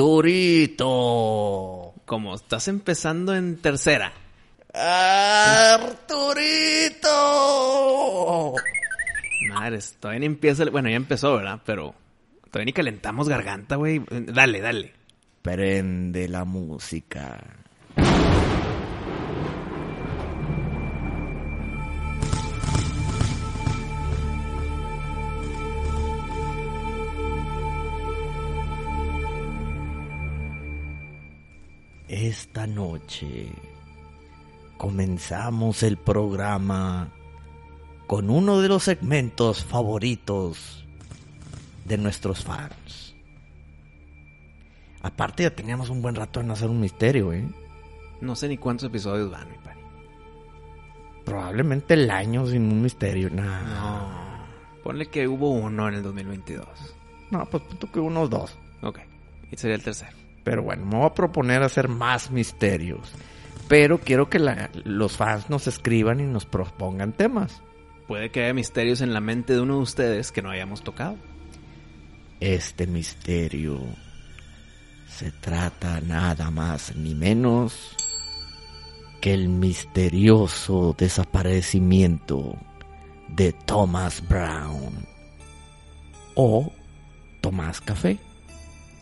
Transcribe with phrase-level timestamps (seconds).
[0.00, 1.69] Arturito.
[2.10, 4.12] Como estás empezando en tercera.
[6.90, 8.54] Arturito.
[9.48, 10.64] Madres, todavía ni empieza.
[10.64, 11.60] el- Bueno, ya empezó, ¿verdad?
[11.64, 11.94] Pero
[12.50, 14.02] todavía ni calentamos garganta, güey.
[14.10, 14.92] Dale, dale.
[15.42, 17.38] Prende la música.
[32.10, 33.52] Esta noche
[34.76, 37.08] comenzamos el programa
[38.08, 40.84] con uno de los segmentos favoritos
[41.84, 43.14] de nuestros fans.
[45.02, 47.48] Aparte ya teníamos un buen rato en hacer un misterio, ¿eh?
[48.20, 49.80] No sé ni cuántos episodios van, mi pari.
[51.24, 53.30] Probablemente el año sin un misterio.
[53.30, 53.62] Nah.
[53.62, 54.08] No.
[54.82, 56.66] Ponle que hubo uno en el 2022.
[57.30, 58.58] No, pues punto que unos dos.
[58.82, 58.98] Ok.
[59.52, 60.20] Y sería el tercero.
[60.44, 63.12] Pero bueno, me voy a proponer hacer más misterios.
[63.68, 67.62] Pero quiero que la- los fans nos escriban y nos propongan temas.
[68.08, 71.16] Puede que haya misterios en la mente de uno de ustedes que no hayamos tocado.
[72.40, 73.80] Este misterio
[75.06, 77.94] se trata nada más ni menos
[79.20, 82.56] que el misterioso desaparecimiento
[83.28, 85.06] de Thomas Brown
[86.34, 86.72] o
[87.42, 88.18] Tomás Café.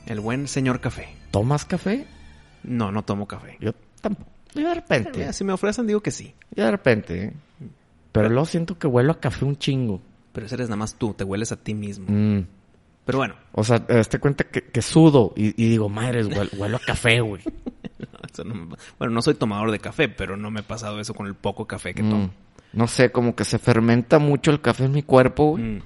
[0.06, 1.08] El buen señor café.
[1.30, 2.06] ¿Tomas café?
[2.64, 3.56] No, no tomo café.
[3.60, 4.30] Yo tampoco.
[4.54, 5.12] Yo de repente.
[5.16, 6.34] Mira, Si me ofrecen, digo que sí.
[6.54, 7.24] Yo de repente.
[7.24, 7.32] ¿eh?
[8.12, 10.00] Pero luego siento que huelo a café un chingo.
[10.32, 12.06] Pero ese eres nada más tú, te hueles a ti mismo.
[12.08, 12.46] Mm.
[13.04, 16.76] Pero bueno, O sea, te cuenta que, que sudo y, y digo, madre, huelo, huelo
[16.76, 17.42] a café, güey.
[18.44, 21.26] no me- bueno, no soy tomador de café, pero no me ha pasado eso con
[21.26, 22.10] el poco café que Mm.
[22.10, 22.30] tomo.
[22.74, 25.62] No sé, como que se fermenta mucho el café en mi cuerpo, güey.
[25.64, 25.82] Mm.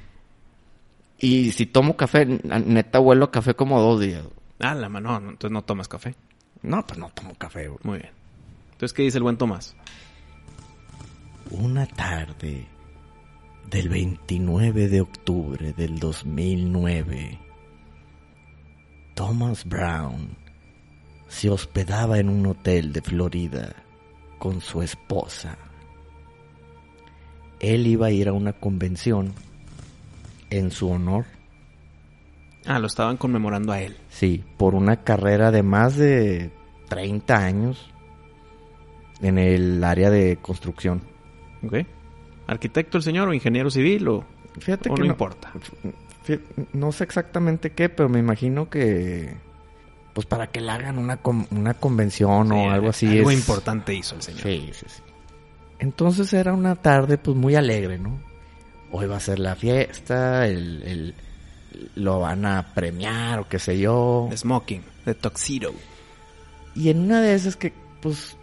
[1.19, 4.25] Y si tomo café, neta huelo a café como dos días.
[4.63, 6.15] Ah, la mano, no, entonces no tomas café.
[6.63, 7.69] No, pues no tomo café.
[7.83, 8.13] Muy bien.
[8.73, 9.75] Entonces, ¿qué dice el buen Tomás?
[11.51, 12.69] Una tarde
[13.69, 17.39] del 29 de octubre del 2009,
[19.15, 20.37] Thomas Brown
[21.29, 23.75] se hospedaba en un hotel de Florida
[24.39, 25.59] con su esposa.
[27.59, 29.33] Él iba a ir a una convención
[30.51, 31.25] en su honor,
[32.67, 33.97] Ah, lo estaban conmemorando a él.
[34.09, 36.51] sí, por una carrera de más de
[36.89, 37.91] 30 años
[39.21, 41.03] en el área de construcción.
[41.65, 41.75] ¿Ok?
[42.47, 44.25] ¿Arquitecto el señor o ingeniero civil o,
[44.59, 45.53] Fíjate o que no, no- importa?
[46.73, 49.35] No sé exactamente qué, pero me imagino que.
[50.13, 51.19] Pues para que le hagan una,
[51.51, 53.07] una convención Sí, o algo así.
[53.19, 54.43] Algo es- importante hizo el señor.
[54.43, 55.03] Sí, sí, sí.
[55.79, 58.21] Entonces era una tarde, pues muy alegre, ¿no?
[58.93, 61.15] Hoy va a ser la fiesta, el, el-
[61.95, 64.29] lo van a premiar o qué sé yo.
[64.35, 65.73] Smoking, de tuxedo.
[66.75, 68.37] Y en una de esas que, pues,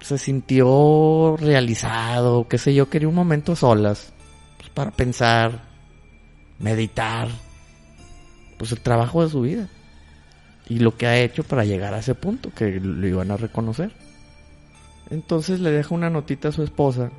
[0.00, 4.12] se sintió realizado, qué sé yo, quería un momento a solas,
[4.58, 5.64] pues, para pensar,
[6.58, 7.28] meditar,
[8.58, 9.68] pues el trabajo de su vida.
[10.68, 13.92] Y lo que ha hecho para llegar a ese punto, que lo iban a reconocer.
[15.10, 17.10] Entonces le deja una notita a su esposa,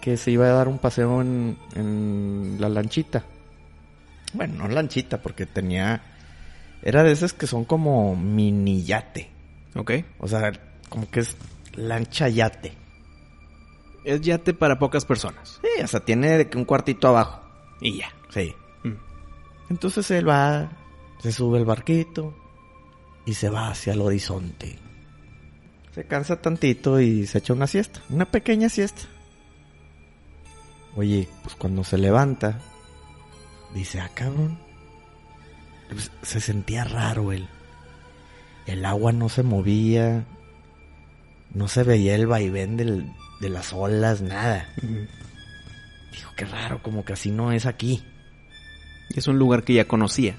[0.00, 3.24] que se iba a dar un paseo en, en la lanchita.
[4.32, 6.02] Bueno, no lanchita, porque tenía...
[6.82, 9.30] Era de esas que son como mini yate.
[9.76, 9.92] ¿Ok?
[10.18, 10.52] O sea,
[10.88, 11.36] como que es
[11.74, 12.72] lancha yate.
[14.04, 15.60] Es yate para pocas personas.
[15.62, 17.40] Sí, o sea, tiene de que un cuartito abajo.
[17.80, 18.12] Y ya.
[18.30, 18.54] Sí.
[18.82, 18.96] Mm.
[19.70, 20.70] Entonces él va,
[21.20, 22.34] se sube el barquito
[23.24, 24.78] y se va hacia el horizonte.
[25.94, 29.02] Se cansa tantito y se echa una siesta, una pequeña siesta.
[30.96, 32.58] Oye, pues cuando se levanta,
[33.74, 34.58] dice, ah, cabrón.
[35.88, 37.46] Pues, se sentía raro él.
[38.66, 40.24] El agua no se movía,
[41.52, 44.68] no se veía el vaivén del- de las olas, nada.
[46.12, 48.02] Dijo, qué raro, como que así no es aquí.
[49.16, 50.36] Es un lugar que ya conocía.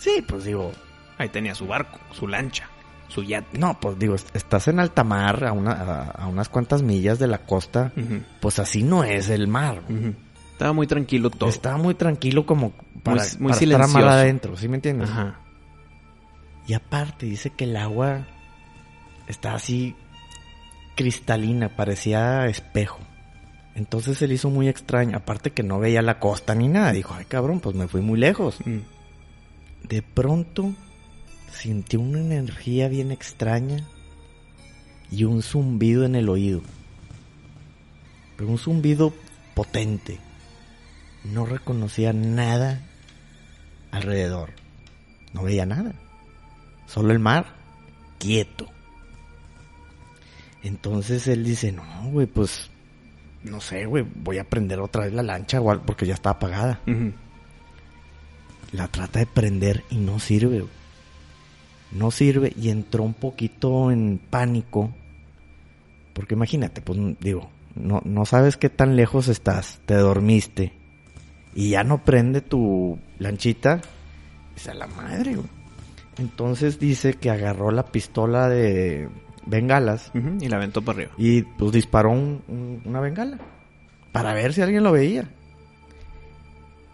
[0.00, 0.72] Sí, pues digo,
[1.16, 2.68] Ahí tenía su barco, su lancha,
[3.08, 3.56] su yate.
[3.56, 7.20] no, pues digo, est- estás en alta mar, a, una, a, a unas cuantas millas
[7.20, 7.92] de la costa,
[8.40, 9.82] pues así no es el mar.
[10.54, 11.48] Estaba muy tranquilo todo.
[11.50, 12.72] Estaba muy tranquilo como
[13.02, 14.08] para, Muy- muy para silencioso.
[14.08, 15.10] adentro, ¿sí me entiendes?
[15.10, 15.40] Ajá.
[16.66, 18.26] Y aparte dice que el agua
[19.28, 19.94] está así
[20.94, 23.00] cristalina, parecía espejo.
[23.74, 25.16] Entonces se le hizo muy extraño.
[25.16, 26.92] Aparte que no veía la costa ni nada.
[26.92, 28.58] Dijo, ay cabrón, pues me fui muy lejos.
[28.64, 28.78] Mm.
[29.88, 30.72] De pronto
[31.52, 33.84] sintió una energía bien extraña
[35.10, 36.62] y un zumbido en el oído.
[38.36, 39.12] Pero un zumbido
[39.54, 40.18] potente.
[41.24, 42.80] No reconocía nada
[43.90, 44.50] alrededor.
[45.32, 45.92] No veía nada.
[46.86, 47.46] Solo el mar,
[48.18, 48.68] quieto.
[50.62, 52.70] Entonces él dice, no, güey, pues,
[53.42, 56.80] no sé, güey, voy a prender otra vez la lancha, porque ya está apagada.
[58.72, 60.64] La trata de prender y no sirve.
[61.90, 64.92] No sirve y entró un poquito en pánico.
[66.12, 70.83] Porque imagínate, pues digo, no, no sabes qué tan lejos estás, te dormiste
[71.54, 73.80] y ya no prende tu lanchita.
[74.56, 75.46] Es a la madre, güey.
[76.18, 79.08] Entonces dice que agarró la pistola de
[79.46, 80.10] bengalas
[80.40, 81.12] Y la aventó para arriba.
[81.18, 83.38] y pues disparó un- un- una bengala
[84.12, 85.28] para ver si alguien lo veía.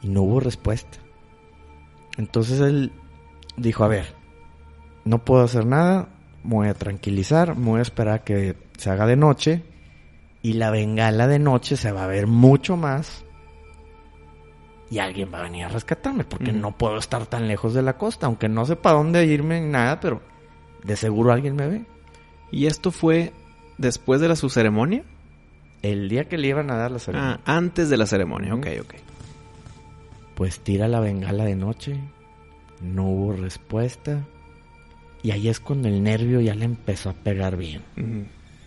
[0.03, 0.99] Y no hubo respuesta.
[2.17, 2.93] Entonces él
[3.57, 4.07] dijo, a ver,
[5.05, 6.09] no puedo hacer nada,
[6.43, 9.63] me voy a tranquilizar, me voy a esperar a que se haga de noche
[10.43, 13.25] y la bengala de noche se va a ver mucho más
[14.91, 17.97] y alguien va a venir a rescatarme porque no puedo estar tan lejos de la
[17.97, 20.21] costa, aunque no sepa dónde irme ni nada, pero
[20.83, 21.85] de seguro alguien me ve.
[22.51, 23.33] ¿Y esto fue
[23.79, 25.05] después de la su ceremonia?
[25.83, 27.41] El día que le iban a dar la ceremonia.
[27.47, 28.53] Ah, antes de la ceremonia.
[28.53, 28.63] Ujú.
[28.63, 28.95] Ok, ok.
[30.35, 31.97] Pues tira la bengala de noche.
[32.83, 34.27] No hubo respuesta.
[35.23, 37.83] Y ahí es cuando el nervio ya le empezó a pegar bien.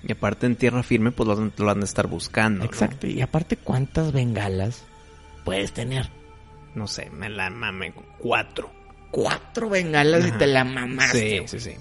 [0.04, 1.28] Y aparte en tierra firme, pues
[1.58, 2.60] lo, han de estar buscando.
[2.60, 2.66] ¿no?
[2.66, 3.08] Exacto.
[3.08, 4.86] Y aparte, ¿cuántas bengalas
[5.44, 6.10] puedes tener?
[6.76, 7.94] No sé, me la mame.
[8.18, 8.72] Cuatro.
[9.12, 11.46] Cuatro bengalas y te la mamaste.
[11.48, 11.78] Sí, sí, sí.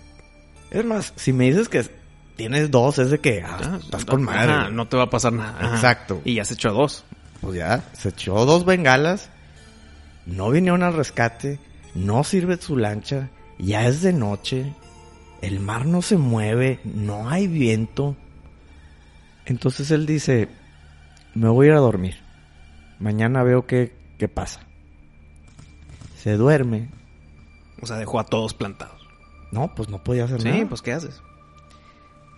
[0.70, 1.82] Es más, si me dices que
[2.36, 4.52] tienes dos, es de que ah, Ah, estás con madre.
[4.52, 5.56] ajá, no te va a pasar nada.
[5.58, 5.74] Ajá.
[5.76, 6.20] Exacto.
[6.24, 7.04] Y ya se echó dos.
[7.40, 9.30] Pues ya, se echó dos bengalas.
[10.26, 11.58] No vinieron al rescate.
[11.94, 13.30] No sirve su lancha.
[13.58, 14.72] Ya es de noche.
[15.40, 16.80] El mar no se mueve.
[16.84, 18.14] No hay viento.
[19.46, 20.48] Entonces él dice,
[21.34, 22.16] me voy a ir a dormir.
[23.02, 24.60] Mañana veo qué, qué pasa.
[26.18, 26.88] Se duerme.
[27.80, 29.00] O sea, dejó a todos plantados.
[29.50, 30.66] No, pues no podía hacer Sí, nada.
[30.68, 31.20] pues ¿qué haces?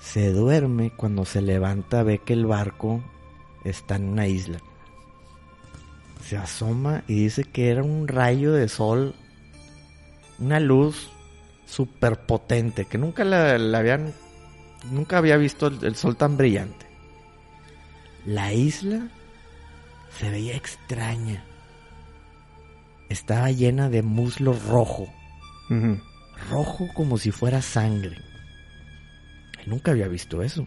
[0.01, 3.03] Se duerme cuando se levanta ve que el barco
[3.65, 4.59] está en una isla.
[6.25, 9.15] Se asoma y dice que era un rayo de sol,
[10.39, 11.11] una luz
[11.67, 14.13] súper potente, que nunca la, la habían,
[14.91, 16.87] nunca había visto el, el sol tan brillante.
[18.25, 19.09] La isla
[20.19, 21.45] se veía extraña.
[23.09, 25.09] Estaba llena de muslo rojo
[26.51, 28.17] rojo como si fuera sangre.
[29.67, 30.67] Nunca había visto eso.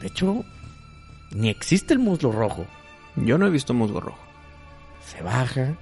[0.00, 0.44] De hecho,
[1.32, 2.66] ni existe el muslo rojo.
[3.16, 4.18] Yo no he visto musgo rojo.
[5.06, 5.76] Se baja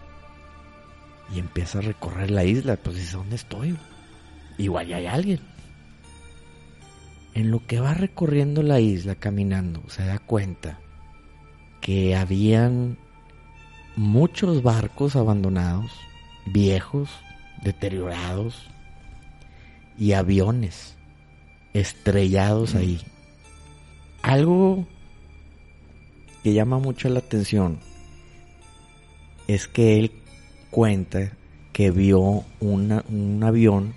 [1.32, 2.76] y empieza a recorrer la isla.
[2.76, 3.76] Pues dice, ¿dónde estoy?
[4.58, 5.40] Igual ya hay alguien.
[7.34, 10.78] En lo que va recorriendo la isla caminando, se da cuenta
[11.82, 12.96] que habían
[13.96, 15.92] muchos barcos abandonados,
[16.46, 17.10] viejos,
[17.62, 18.68] deteriorados,
[19.98, 20.96] y aviones
[21.74, 23.00] estrellados ahí.
[24.22, 24.86] Algo
[26.42, 27.78] que llama mucho la atención
[29.48, 30.12] es que él
[30.70, 31.32] cuenta
[31.72, 33.94] que vio una- un avión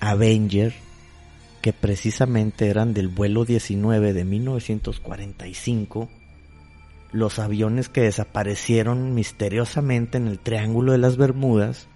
[0.00, 0.74] Avenger
[1.62, 6.10] que precisamente eran del vuelo 19 de 1945
[7.14, 11.86] los aviones que desaparecieron misteriosamente en el Triángulo de las Bermudas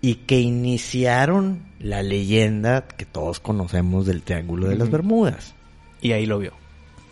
[0.00, 4.88] y que iniciaron la leyenda que todos conocemos del Triángulo de las.
[4.88, 5.54] Bermudas.
[6.00, 6.52] Y ahí lo vio.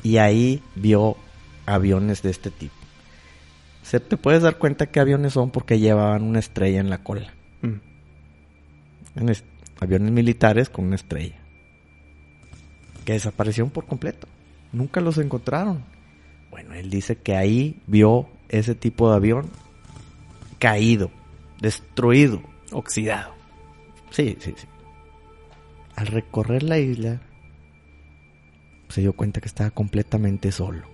[0.05, 1.17] Y ahí vio
[1.67, 2.75] aviones de este tipo.
[3.83, 7.33] Se te puedes dar cuenta qué aviones son porque llevaban una estrella en la cola.
[7.63, 7.81] Mm.
[9.17, 9.37] En
[9.81, 11.37] aviones militares con una estrella.
[13.05, 14.29] Que desaparecieron por completo.
[14.73, 15.83] Nunca los encontraron.
[16.51, 19.51] Bueno, él dice que ahí vio ese tipo de avión
[20.59, 21.11] caído,
[21.61, 22.43] destruido.
[22.73, 23.35] Oxidado.
[24.11, 24.67] Sí, sí, sí.
[25.97, 27.21] Al recorrer la isla,
[28.89, 30.87] se dio cuenta que estaba completamente solo.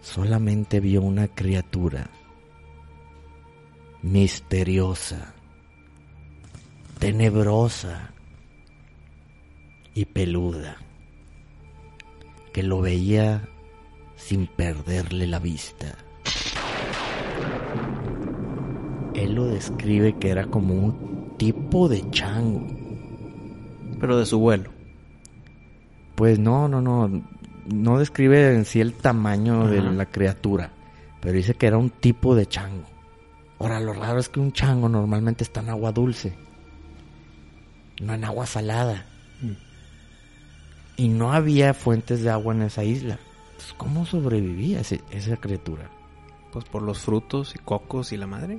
[0.00, 2.10] Solamente vio una criatura
[4.02, 5.32] misteriosa,
[6.98, 8.10] tenebrosa
[9.94, 10.76] y peluda,
[12.52, 13.48] que lo veía
[14.24, 15.96] sin perderle la vista.
[19.14, 22.66] Él lo describe que era como un tipo de chango.
[24.00, 24.70] Pero de su vuelo.
[26.14, 27.22] Pues no, no, no.
[27.66, 30.72] No describe en sí el tamaño de la criatura.
[31.20, 32.84] Pero dice que era un tipo de chango.
[33.58, 36.34] Ahora, lo raro es que un chango normalmente está en agua dulce.
[38.00, 39.04] No en agua salada.
[39.40, 39.52] Mm.
[40.96, 43.18] Y no había fuentes de agua en esa isla.
[43.62, 45.88] Pues, ¿Cómo sobrevivía ese- esa criatura?
[46.52, 48.58] Pues por los frutos y cocos y la madre.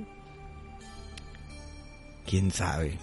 [2.26, 2.98] quién sabe.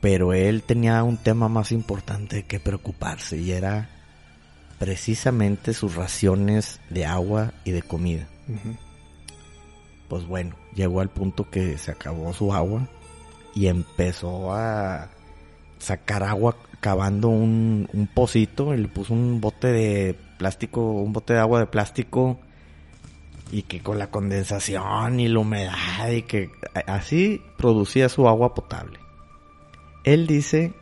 [0.00, 3.90] Pero él tenía un tema más importante que preocuparse y era
[4.78, 8.26] precisamente sus raciones de agua y de comida.
[10.08, 12.88] Pues bueno, llegó al punto que se acabó su agua
[13.54, 15.10] y empezó a
[15.78, 21.34] sacar agua cavando un, un pocito y le puso un bote de plástico, un bote
[21.34, 22.40] de agua de plástico
[23.52, 26.50] y que con la condensación y la humedad y que
[26.86, 28.98] así producía su agua potable.
[30.02, 30.72] Él dice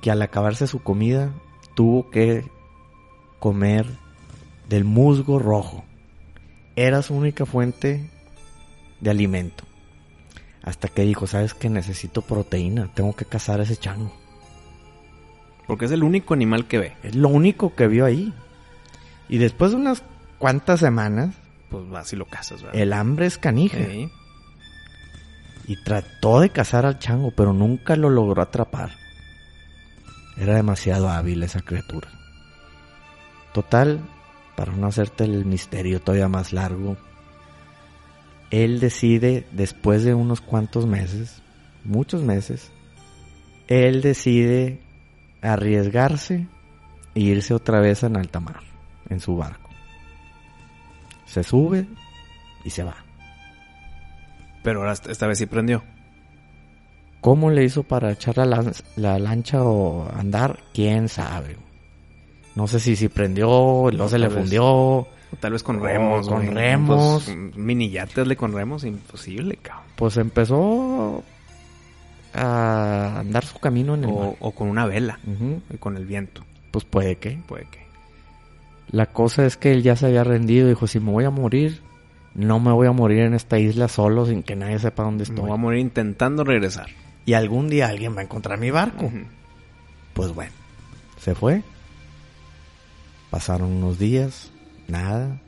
[0.00, 1.34] que al acabarse su comida
[1.74, 2.44] tuvo que
[3.40, 3.86] comer
[4.68, 5.84] del musgo rojo.
[6.76, 8.08] Era su única fuente
[9.00, 9.64] de alimento.
[10.62, 14.12] Hasta que dijo, ¿sabes que Necesito proteína, tengo que cazar a ese chango.
[15.66, 16.96] Porque es el único animal que ve.
[17.02, 18.32] Es lo único que vio ahí.
[19.30, 20.02] Y después de unas
[20.38, 21.34] cuantas semanas,
[21.70, 22.78] Pues vas y lo cazas, ¿verdad?
[22.80, 23.78] el hambre es canija.
[23.78, 24.10] Sí.
[25.68, 28.90] Y trató de cazar al chango, pero nunca lo logró atrapar.
[30.36, 32.08] Era demasiado hábil esa criatura.
[33.52, 34.00] Total,
[34.56, 36.96] para no hacerte el misterio todavía más largo,
[38.50, 41.40] él decide, después de unos cuantos meses,
[41.84, 42.72] muchos meses,
[43.68, 44.80] él decide
[45.40, 46.48] arriesgarse
[47.14, 48.60] e irse otra vez en alta mar,
[49.10, 49.68] en su barco.
[51.26, 51.86] Se sube
[52.64, 52.96] y se va.
[54.62, 55.82] Pero ahora esta vez sí prendió.
[57.20, 60.58] ¿Cómo le hizo para echar la, lancha o andar?
[60.72, 61.56] ¿Quién sabe?
[62.54, 64.64] No sé si, si prendió, no se le fundió.
[64.64, 66.28] O tal vez con remos.
[66.28, 66.54] con güey.
[66.54, 67.24] remos.
[67.24, 69.86] Pues, mini yates con remos, imposible, cabrón.
[69.96, 71.22] Pues empezó
[72.34, 74.36] a andar su camino en el O, mar.
[74.40, 75.20] o con una vela.
[75.72, 76.42] Y Con el viento.
[76.70, 77.38] Pues puede que.
[77.46, 77.89] Puede que.
[78.90, 80.68] La cosa es que él ya se había rendido.
[80.68, 81.80] Dijo, si me voy a morir,
[82.34, 85.30] no me voy a morir en esta isla solo sin que nadie sepa dónde Me
[85.30, 85.40] estoy.
[85.42, 86.88] voy a morir intentando regresar.
[87.24, 89.10] Y algún día alguien va a encontrar mi barco.
[90.14, 90.52] Pues bueno,
[91.18, 91.62] se fue.
[93.30, 94.50] Pasaron unos días,
[94.88, 95.40] nada.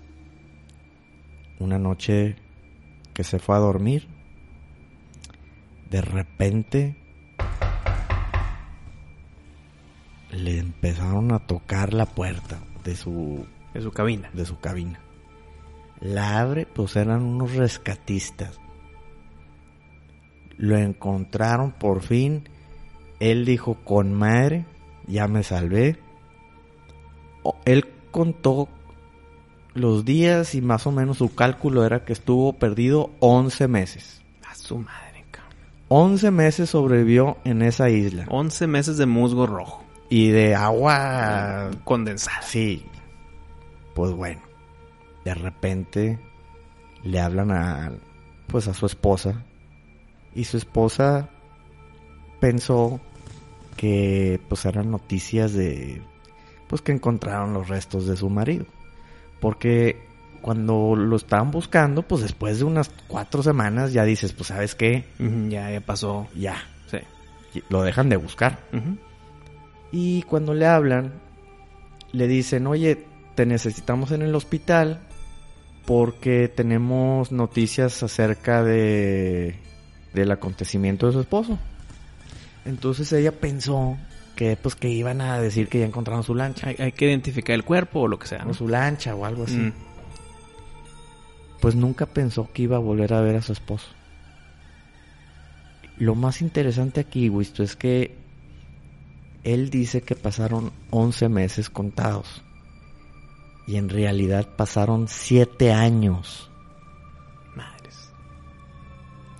[1.59, 2.37] Una noche
[3.13, 4.07] que se fue a dormir.
[5.91, 6.97] De repente
[10.31, 14.31] le empezaron a tocar la puerta de su De su cabina.
[14.33, 15.01] de su cabina.
[16.01, 18.59] La abre, pues eran unos rescatistas.
[20.57, 22.49] Lo encontraron por fin.
[23.21, 24.65] Él dijo, con madre,
[25.07, 25.99] ya me salvé.
[27.65, 28.69] Él contó
[29.75, 34.23] los días y más o menos su cálculo era que estuvo perdido 11 meses.
[34.49, 35.57] A su madre, cabrón.
[35.89, 38.27] 11 meses sobrevivió en esa isla.
[38.29, 39.82] 11 meses de musgo rojo.
[40.13, 42.43] Y de agua Condensada.
[42.43, 42.85] Sí.
[43.95, 44.41] Pues bueno.
[45.25, 46.19] De repente
[47.03, 47.93] le hablan a
[48.49, 49.43] pues a su esposa
[50.35, 51.29] y su esposa
[52.41, 53.01] pensó
[53.77, 56.03] que pues eran noticias de
[56.69, 58.67] pues que encontraron los restos de su marido.
[59.41, 60.07] Porque
[60.43, 65.05] cuando lo estaban buscando, pues después de unas cuatro semanas ya dices, pues sabes qué,
[65.49, 66.27] Ya, ya pasó.
[66.35, 66.57] ya,
[66.91, 67.63] Sí.
[67.69, 68.59] lo dejan de buscar.
[69.93, 71.13] Y cuando le hablan,
[72.13, 75.01] le dicen, oye, te necesitamos en el hospital
[75.87, 79.57] porque tenemos noticias acerca de
[80.15, 81.59] del acontecimiento de su esposo.
[82.65, 83.97] Entonces ella pensó
[84.37, 86.69] que pues que iban a decir que ya encontraron su lancha.
[86.69, 88.45] Hay, hay que identificar el cuerpo o lo que sea.
[88.45, 88.51] ¿no?
[88.51, 89.57] O su lancha o algo así.
[89.57, 89.73] Mm.
[91.61, 93.89] Pues nunca pensó que iba a volver a ver a su esposo.
[95.97, 98.22] Lo más interesante aquí, Wisto, es que
[99.45, 102.43] él dice que pasaron 11 meses contados.
[103.67, 106.51] Y en realidad pasaron 7 años
[107.57, 108.11] Madres.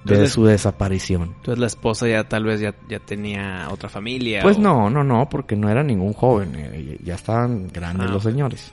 [0.05, 1.23] de Entonces- su desaparición.
[1.37, 4.43] Entonces la esposa ya tal vez ya, ya tenía otra familia.
[4.43, 8.13] Pues o- no, no, no, porque no era ningún joven, eh, ya estaban grandes Ah,
[8.13, 8.73] los señores.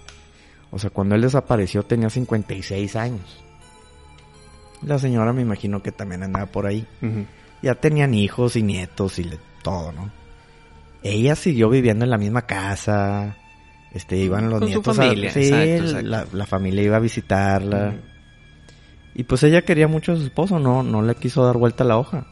[0.72, 3.44] O sea, cuando él desapareció tenía 56 años.
[4.84, 6.86] La señora me imagino que también andaba por ahí.
[7.62, 10.12] Ya tenían hijos y nietos y le- todo, ¿no?
[11.04, 13.38] Ella siguió viviendo en la misma casa.
[13.94, 16.08] Este, iban los Con su nietos a- sí, exacto, el- exacto.
[16.08, 17.96] La, la familia iba a visitarla.
[19.16, 21.88] Y pues ella quería mucho a su esposo, no, no le quiso dar vuelta a
[21.88, 22.28] la hoja.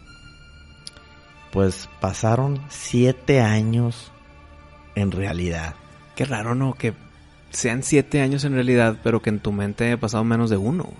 [1.51, 4.11] Pues pasaron siete años
[4.95, 5.75] en realidad.
[6.15, 6.73] Qué raro, ¿no?
[6.73, 6.93] Que
[7.49, 10.91] sean siete años en realidad, pero que en tu mente haya pasado menos de uno.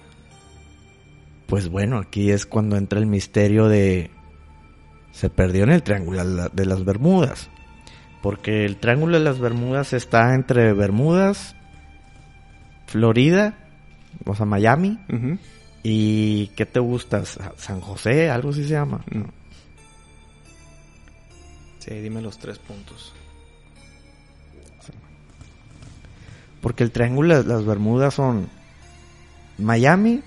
[1.48, 4.10] Pues bueno, aquí es cuando entra el misterio de...
[5.12, 7.50] Se perdió en el Triángulo de las Bermudas.
[8.28, 11.56] Porque el Triángulo de las Bermudas está entre Bermudas,
[12.86, 13.54] Florida,
[14.26, 15.00] o sea, Miami,
[15.82, 17.24] y ¿qué te gusta?
[17.24, 19.00] Sa- San José, algo así se llama.
[19.12, 19.22] Mm.
[21.80, 23.14] Sí, dime los tres puntos.
[26.60, 28.50] Porque el Triángulo de las Bermudas son
[29.58, 30.22] Miami,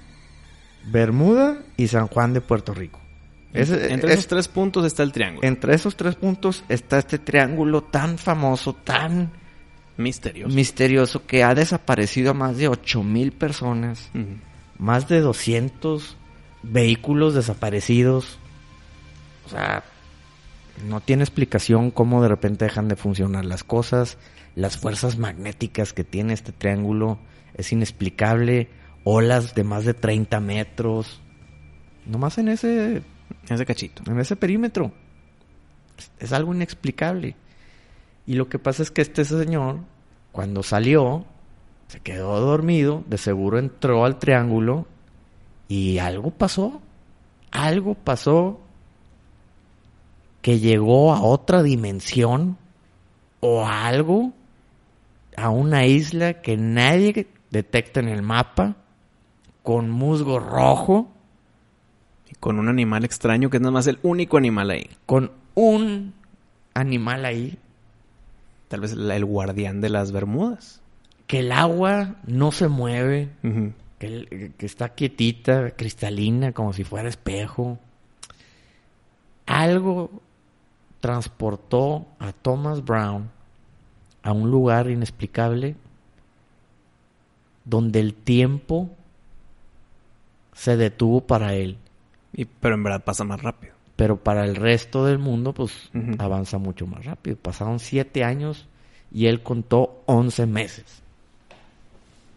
[0.86, 2.99] Bermuda y San Juan de Puerto Rico.
[3.52, 5.46] Entre es- esos tres puntos está el triángulo.
[5.46, 9.30] entre esos tres puntos está este triángulo tan famoso, tan
[9.96, 10.54] Misterioso.
[10.54, 14.10] misterioso que ha desaparecido a más de 8 mil personas,
[14.78, 16.16] más de 200
[16.62, 18.38] vehículos desaparecidos.
[19.46, 19.82] O sea,
[20.88, 24.16] no tiene explicación cómo de repente dejan de funcionar las cosas.
[24.54, 27.18] Las fuerzas magnéticas que tiene este triángulo
[27.54, 28.68] es inexplicable.
[29.04, 31.20] Olas de más de 30 metros.
[32.06, 33.02] Nomás en ese
[33.48, 34.02] Ese cachito.
[34.10, 34.92] en ese perímetro.
[36.18, 37.36] Es, algo inexplicable.
[38.26, 39.80] Y lo que pasa es que este señor,
[40.32, 41.24] cuando salió,
[41.88, 44.86] se quedó dormido, de seguro entró al triángulo
[45.68, 46.80] y algo pasó.
[47.50, 48.60] Algo pasó
[50.42, 52.56] que llegó a otra dimensión
[53.40, 54.32] o algo,
[55.36, 58.76] a una isla que nadie detecta en el mapa,
[59.62, 61.10] con musgo rojo.
[62.38, 64.88] Con un animal extraño que es nada más el único animal ahí.
[65.06, 66.14] con un
[66.74, 67.58] animal ahí,
[68.68, 70.80] Tal vez el guardián de las Bermudas.
[71.26, 73.28] que el agua no se mueve,
[73.98, 77.78] que, el- que está quietita, cristalina, como si fuera espejo.
[79.46, 80.10] Algo
[81.00, 83.30] transportó a Thomas Brown
[84.22, 85.74] a un lugar inexplicable
[87.64, 88.90] donde el tiempo
[90.52, 91.76] se detuvo para él,
[92.32, 93.74] Y, pero en verdad pasa más rápido.
[93.96, 97.36] pero para el resto del mundo pues avanza mucho más rápido.
[97.36, 98.66] Pasaron siete años
[99.12, 101.02] y él contó 11 meses.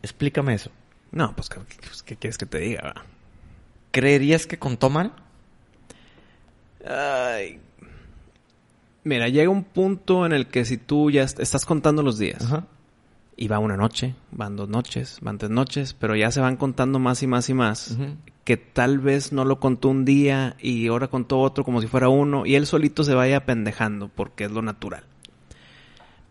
[0.02, 0.72] Explícame eso.
[1.12, 2.82] No, pues, ¿qué, pues, ¿qué quieres que te diga?
[2.96, 3.06] va?
[3.92, 5.14] ¿Creerías que contó mal?
[6.86, 7.60] Ay.
[9.04, 12.42] Mira, llega un punto en el que si tú ya est- estás contando los días,
[12.44, 12.66] Ajá.
[13.36, 17.00] y va una noche, van dos noches, van tres noches, pero ya se van contando
[17.00, 17.98] más y más y más.
[18.44, 22.10] Que tal vez no lo contó un día y ahora contó otro como si fuera
[22.10, 25.04] uno, y él solito se vaya pendejando porque es lo natural.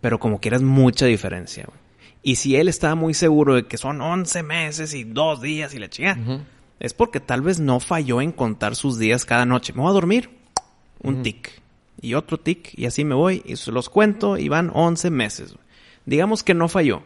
[0.00, 1.64] Pero como quieras, mucha diferencia.
[1.66, 1.78] güey.
[2.22, 5.78] Y si él estaba muy seguro de que son 11 meses y dos días y
[5.78, 6.40] la chica, Ujú.
[6.80, 9.72] es porque tal vez no falló en contar sus días cada noche.
[9.72, 10.30] Me voy a dormir,
[11.02, 11.60] un tic.
[12.00, 15.52] Y otro tic, y así me voy, y se los cuento, y van 11 meses.
[15.54, 15.64] güey.
[16.04, 17.02] Digamos que no falló.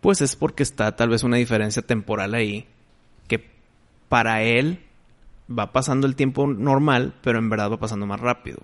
[0.00, 2.66] Pues es porque está tal vez una diferencia temporal ahí,
[3.26, 3.50] que
[4.08, 4.80] para él
[5.50, 8.58] va pasando el tiempo normal, pero en verdad va pasando más rápido.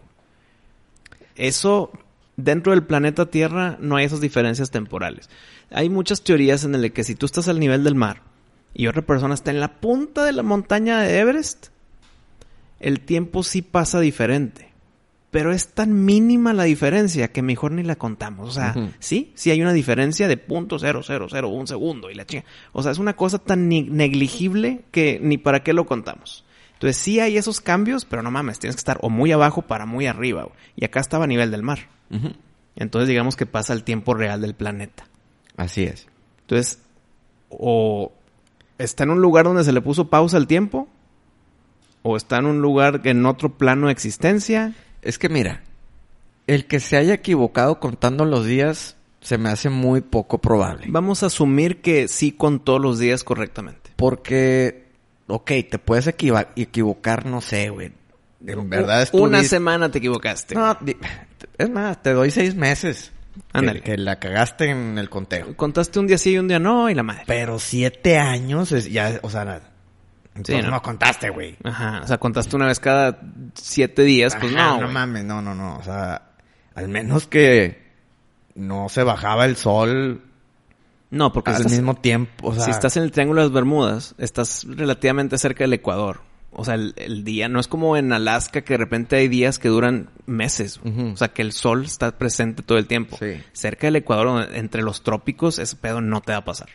[1.36, 1.90] Eso,
[2.36, 5.30] dentro del planeta Tierra, no hay esas diferencias temporales.
[5.70, 8.22] Hay muchas teorías en las que si tú estás al nivel del mar
[8.74, 11.68] y otra persona está en la punta de la montaña de Everest,
[12.80, 14.73] el tiempo sí pasa diferente.
[15.34, 18.48] Pero es tan mínima la diferencia que mejor ni la contamos.
[18.48, 22.14] O sea, sí, sí hay una diferencia de punto cero cero cero un segundo y
[22.14, 22.44] la chinga.
[22.70, 26.44] O sea, es una cosa tan negligible que ni para qué lo contamos.
[26.74, 29.86] Entonces sí hay esos cambios, pero no mames, tienes que estar o muy abajo para
[29.86, 30.44] muy arriba.
[30.44, 30.54] güey.
[30.76, 31.88] Y acá estaba a nivel del mar.
[32.76, 35.08] Entonces digamos que pasa el tiempo real del planeta.
[35.56, 36.06] Así es.
[36.42, 36.78] Entonces,
[37.48, 38.12] o
[38.78, 40.86] está en un lugar donde se le puso pausa al tiempo,
[42.02, 44.74] o está en un lugar en otro plano de existencia.
[45.04, 45.62] Es que mira,
[46.46, 50.86] el que se haya equivocado contando los días se me hace muy poco probable.
[50.88, 53.90] Vamos a asumir que sí contó los días correctamente.
[53.96, 54.84] Porque,
[55.28, 57.92] ok, te puedes equivocar, no sé, güey.
[58.46, 60.54] En verdad Una estuviste- semana te equivocaste.
[60.54, 60.76] No,
[61.56, 63.10] es más, te doy seis meses.
[63.34, 63.80] que- Ándale.
[63.80, 65.56] Que, la cagaste en el conteo.
[65.56, 67.24] Contaste un día sí y un día no, y la madre.
[67.26, 69.60] Pero siete años es ya, o sea,
[70.34, 70.82] ¿no?
[70.82, 71.56] contaste, güey.
[71.64, 73.20] Ajá, o sea, contaste una vez cada
[73.54, 74.80] siete días, pues no.
[74.80, 75.76] no mames, no, no, no.
[75.78, 76.30] O sea,
[76.74, 77.82] al menos que
[78.54, 80.22] no se bajaba el sol
[81.10, 82.48] No, porque al estás- mismo tiempo.
[82.48, 86.22] O sea, si estás en el Triángulo de las Bermudas, estás relativamente cerca del Ecuador.
[86.56, 89.58] O sea, el, el día no es como en Alaska que de repente hay días
[89.58, 90.80] que duran meses.
[90.84, 93.16] O sea, que el sol está presente todo el tiempo.
[93.18, 93.42] Sí.
[93.52, 96.68] Cerca del Ecuador, entre los trópicos, ese pedo no te va a pasar.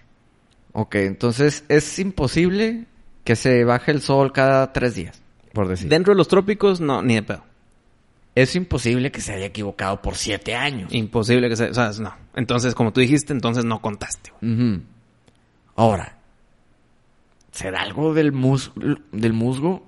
[0.74, 2.86] Ok, entonces es imposible
[3.30, 5.22] que se baje el sol cada tres días,
[5.54, 5.88] por decir.
[5.88, 7.44] Dentro de los trópicos, no, ni de pedo.
[8.34, 10.92] es imposible que se haya equivocado por siete años.
[10.92, 12.15] Imposible que sea, o sea, no.
[12.34, 14.34] Entonces, como tú dijiste, entonces no contaste.
[15.76, 16.18] Ahora,
[17.52, 18.72] ¿será algo del, mus
[19.12, 19.86] del musgo?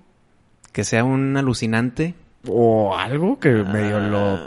[0.71, 2.13] Que sea un alucinante.
[2.47, 4.39] ¿O algo que medio lo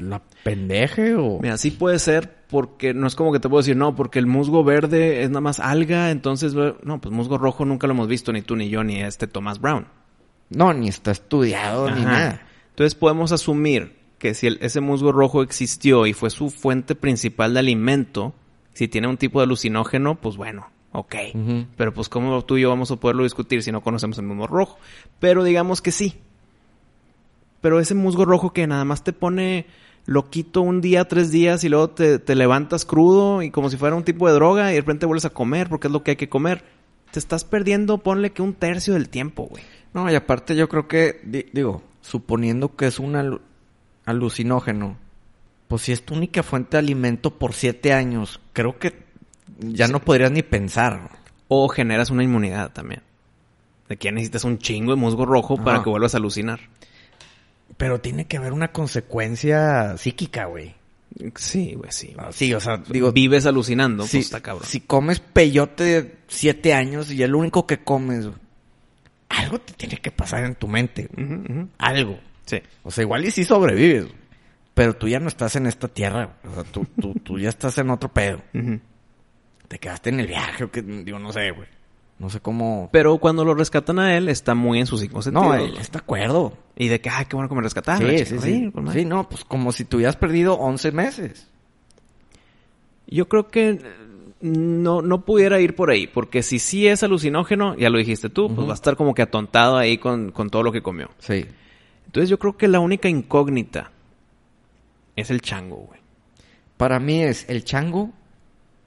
[0.00, 1.14] la pendeje?
[1.14, 1.38] O...
[1.40, 4.26] Mira, sí puede ser porque no es como que te puedo decir, no, porque el
[4.26, 8.32] musgo verde es nada más alga, entonces, no, pues musgo rojo nunca lo hemos visto,
[8.32, 9.86] ni tú, ni yo, ni este Tomás Brown.
[10.50, 12.46] No, ni está estudiado ni nada.
[12.70, 17.52] Entonces podemos asumir que si el- ese musgo rojo existió y fue su fuente principal
[17.54, 18.32] de alimento,
[18.74, 21.14] si tiene un tipo de alucinógeno, pues bueno, ok.
[21.76, 24.46] Pero pues cómo tú y yo vamos a poderlo discutir si no conocemos el musgo
[24.46, 24.78] rojo.
[25.18, 26.20] Pero digamos que sí.
[27.60, 29.66] Pero ese musgo rojo que nada más te pone
[30.06, 33.96] loquito un día, tres días y luego te, te levantas crudo y como si fuera
[33.96, 36.16] un tipo de droga y de repente vuelves a comer porque es lo que hay
[36.16, 36.64] que comer.
[37.10, 39.62] Te estás perdiendo, ponle que un tercio del tiempo, güey.
[39.94, 43.40] No, y aparte yo creo que, di- digo, suponiendo que es un alu-
[44.04, 44.96] alucinógeno,
[45.68, 48.94] pues si es tu única fuente de alimento por siete años, creo que
[49.58, 51.10] ya no podrías ni pensar.
[51.48, 53.02] O generas una inmunidad también.
[53.88, 56.60] De que necesitas un chingo de musgo rojo para que vuelvas a alucinar.
[57.76, 60.74] Pero tiene que haber una consecuencia psíquica, güey.
[61.36, 62.14] Sí, güey, sí.
[62.18, 64.66] Ah, Sí, o sea, digo, Vives alucinando, si, pues está cabrón.
[64.66, 68.38] si comes peyote de siete años y es lo único que comes, güey,
[69.28, 71.08] algo te tiene que pasar en tu mente.
[71.78, 72.18] Algo.
[72.44, 72.60] Sí.
[72.82, 74.14] O sea, igual y sí sobrevives, güey.
[74.74, 76.36] pero tú ya no estás en esta tierra.
[76.42, 76.52] güey.
[76.52, 78.42] O sea, tú, tú, tú ya estás en otro pedo.
[79.68, 81.68] Te quedaste en el viaje o que, digo, no sé, güey.
[82.18, 82.88] No sé cómo...
[82.92, 85.46] Pero cuando lo rescatan a él, está muy en sus cinco sentidos.
[85.46, 86.56] No, él está de acuerdo.
[86.76, 88.10] Y de que, ay, qué bueno que me rescataron.
[88.10, 88.70] sí, sí, sí.
[88.74, 89.00] madre.
[89.00, 91.48] Sí, no, pues como si te hubieras perdido 11 meses.
[93.06, 93.80] Yo creo que eh,
[94.40, 98.54] no, no pudiera ir por ahí, porque si sí es alucinógeno, ya lo dijiste tú,
[98.54, 101.10] pues va a estar como que atontado ahí con, con todo lo que comió.
[101.18, 101.46] Sí.
[102.06, 103.90] Entonces yo creo que la única incógnita
[105.16, 106.00] es el chango, güey.
[106.76, 108.10] Para mí es el chango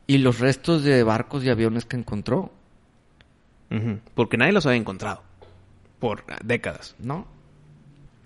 [0.05, 2.51] y los restos de barcos y aviones que encontró.
[4.15, 5.21] Porque nadie los había encontrado
[5.99, 6.95] por décadas.
[6.97, 7.27] ¿no?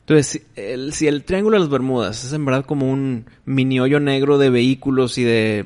[0.06, 3.80] Entonces, si el, si el Triángulo de las Bermudas es en verdad como un mini
[3.80, 5.66] hoyo negro de vehículos y de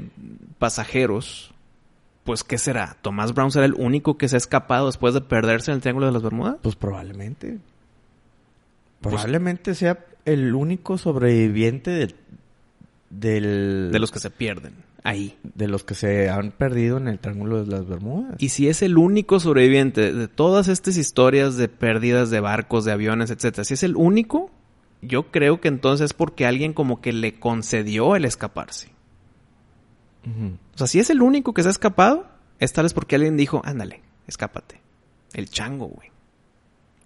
[0.59, 1.53] pasajeros,
[2.23, 2.97] pues ¿qué será?
[3.01, 6.05] ¿Tomás Brown será el único que se ha escapado después de perderse en el Triángulo
[6.05, 6.57] de las Bermudas?
[6.61, 7.57] Pues probablemente.
[9.01, 12.07] Pues- Probablemente sea el único sobreviviente
[13.09, 15.37] del- De los que se pierden ahí.
[15.43, 18.35] de los que se han perdido en el Triángulo de las Bermudas.
[18.39, 22.91] Y si es el único sobreviviente de todas estas historias de pérdidas de barcos, de
[22.91, 24.51] aviones, etcétera, si es el único,
[25.01, 28.89] yo creo que entonces es porque alguien como que le concedió el escaparse.
[30.75, 32.27] O sea, si es el único que se ha escapado,
[32.59, 34.81] es tal vez porque alguien dijo, ándale, escápate.
[35.33, 36.11] El chango, güey.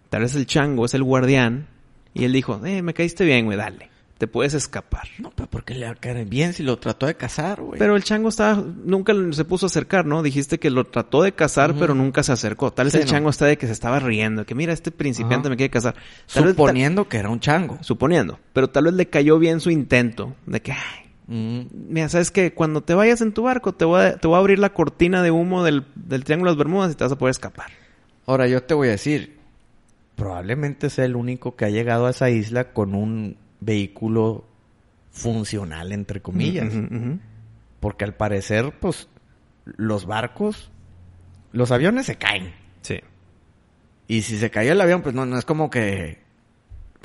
[0.10, 1.68] Tal vez el chango es el guardián
[2.16, 3.91] y él dijo, eh, me caíste bien, güey, dale.
[4.22, 5.08] Te puedes escapar.
[5.18, 7.80] No, pero ¿por qué le va a caer bien si lo trató de cazar, güey?
[7.80, 10.22] Pero el chango estaba, nunca se puso a acercar, ¿no?
[10.22, 12.72] Dijiste que lo trató de cazar, pero nunca se acercó.
[12.72, 13.10] Tal vez Sí, el no.
[13.10, 15.96] chango está de que se estaba riendo, que mira, este principiante me quiere cazar.
[16.32, 17.80] Tal vez- Suponiendo que era un chango.
[17.82, 18.38] suponiendo.
[18.54, 22.54] Pero tal vez le cayó bien su intento de que, ay, mira, ¿sabes qué?
[22.54, 25.24] Cuando te vayas en tu barco, te voy a, te voy a abrir la cortina
[25.24, 27.72] de humo del, del Triángulo de las Bermudas y te vas a poder escapar.
[28.28, 29.40] Ahora yo te voy a decir,
[30.16, 34.46] probablemente sea el único que ha llegado a esa isla con un vehículo
[35.12, 36.74] funcional, entre comillas.
[37.80, 39.08] Porque al parecer, pues,
[39.66, 40.70] los barcos,
[41.54, 42.54] los aviones se caen.
[42.82, 43.00] Sí.
[44.08, 46.20] Y si se cae el avión, pues no, no es como que,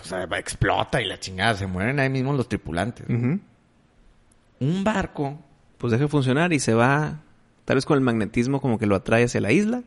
[0.02, 3.06] sea, va- explota y la chingada, se mueren ahí mismo los tripulantes.
[3.08, 5.38] Un barco,
[5.78, 7.20] Pues deja de funcionar y se va,
[7.66, 9.82] tal vez con el magnetismo como que lo atrae hacia la isla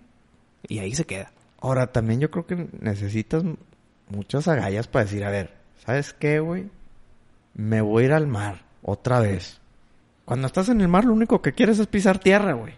[0.68, 1.32] y ahí se queda.
[1.60, 3.44] ahora también yo creo que necesitas
[4.10, 5.54] muchas agallas para decir, a ver,
[5.86, 6.66] ¿sabes qué, güey?
[7.54, 9.60] Me voy a ir al mar otra vez.
[10.26, 12.74] Cuando estás en el mar, lo único que quieres es pisar tierra, güey.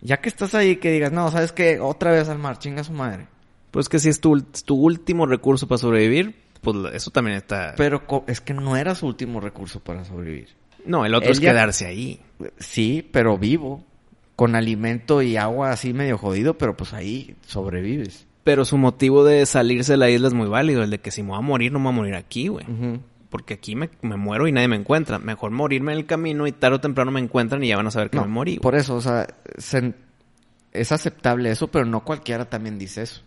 [0.00, 1.78] Ya que estás ahí, que digas, no, ¿sabes qué?
[1.78, 3.28] Otra vez al mar, chinga su madre.
[3.70, 7.74] Pues que si es tu, tu último recurso para sobrevivir, pues eso también está...
[7.76, 10.48] Pero es que no era su último recurso para sobrevivir.
[10.84, 12.20] no, el otro él es ya- quedarse ahí.
[12.58, 13.84] Sí, pero vivo.
[14.34, 18.26] Con alimento y agua así medio jodido, pero pues ahí sobrevives.
[18.44, 20.82] Pero su motivo de salirse de la isla es muy válido.
[20.82, 22.66] El de que si me voy a morir, no me voy a morir aquí, güey.
[23.30, 25.18] Porque aquí me, me muero y nadie me encuentra.
[25.18, 27.90] Mejor morirme en el camino y tarde o temprano me encuentran y ya van a
[27.90, 28.52] saber que No, me morí.
[28.56, 28.60] güey.
[28.60, 29.26] por eso, o sea,
[29.58, 29.94] se-
[30.72, 33.22] es aceptable eso, pero no cualquiera también dice eso.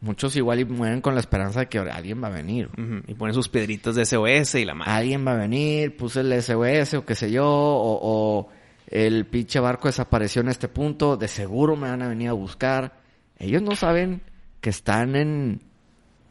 [0.00, 2.68] Muchos igual y mueren con la esperanza de que alguien va a venir.
[3.06, 4.92] Y ponen sus piedritas de SOS y la madre.
[4.92, 8.48] Alguien va a venir, puse el SOS o qué sé yo, o, o
[8.88, 13.00] el pinche barco desapareció en este punto, de seguro me van a venir a buscar.
[13.38, 14.20] Ellos no saben
[14.66, 15.60] que están en,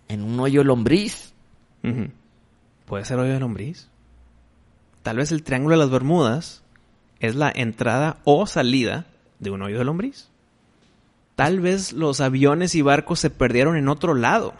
[0.10, 1.32] en un hoyo lombriz.
[2.86, 3.88] Puede ser hoyo de lombriz.
[5.04, 6.62] Tal vez el triángulo de las Bermudas
[7.22, 9.06] es la entrada o salida
[9.40, 10.28] de un hoyo de lombriz.
[11.38, 14.54] Tal vez los aviones y barcos se perdieron en otro lado,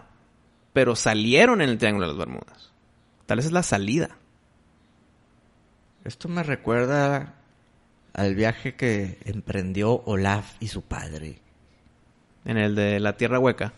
[0.72, 2.72] pero salieron en el triángulo de las Bermudas.
[3.26, 4.16] Tal vez es la salida.
[6.02, 7.34] Esto me recuerda
[8.14, 11.42] al viaje que emprendió Olaf y su padre.
[12.46, 13.74] En el de la Tierra Hueca.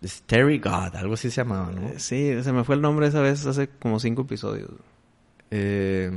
[0.00, 1.88] The Starry God, algo así se llamaba, ¿no?
[1.88, 4.70] Eh, Sí, se me fue el nombre esa vez hace como cinco episodios.
[5.50, 6.10] Eh,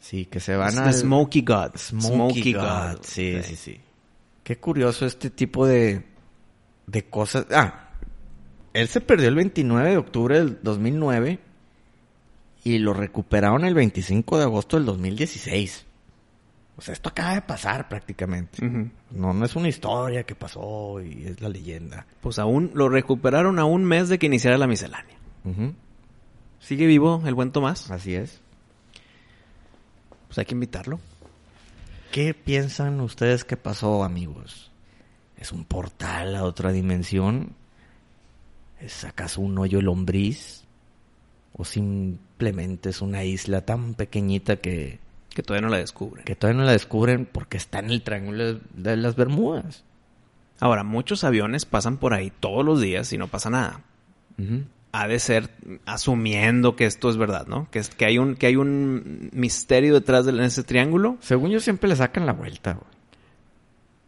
[0.00, 0.84] sí, que se van a...
[0.84, 1.76] The Smokey God.
[1.76, 2.98] Smokey God.
[3.02, 3.80] Sí, sí, sí.
[4.42, 6.02] Qué curioso este tipo de,
[6.86, 7.46] de cosas.
[7.50, 7.90] Ah,
[8.72, 11.38] él se perdió el 29 de octubre del 2009
[12.64, 15.84] y lo recuperaron el 25 de agosto del 2016.
[16.76, 18.62] O sea, esto acaba de pasar prácticamente.
[19.10, 22.06] No, no es una historia que pasó y es la leyenda.
[22.20, 25.16] Pues aún lo recuperaron a un mes de que iniciara la miscelánea.
[26.60, 27.90] ¿Sigue vivo el buen Tomás?
[27.90, 28.40] Así es.
[30.28, 30.98] Pues hay que invitarlo.
[32.10, 34.70] ¿Qué piensan ustedes que pasó, amigos?
[35.36, 37.52] ¿Es un portal a otra dimensión?
[38.80, 40.64] ¿Es acaso un hoyo lombriz?
[41.52, 45.01] ¿O simplemente es una isla tan pequeñita que,
[45.34, 46.24] Que todavía no la descubren.
[46.24, 49.84] que todavía no la descubren porque está en el triángulo de las Bermudas?
[50.60, 53.80] Ahora, muchos aviones pasan por ahí todos los días y no pasa nada.
[54.92, 55.50] Ha de ser
[55.86, 57.68] asumiendo que esto es verdad, ¿no?
[57.70, 61.16] Que, es, que, hay, un, que hay un misterio detrás de ese triángulo.
[61.20, 62.92] Según yo siempre le sacan la vuelta, güey.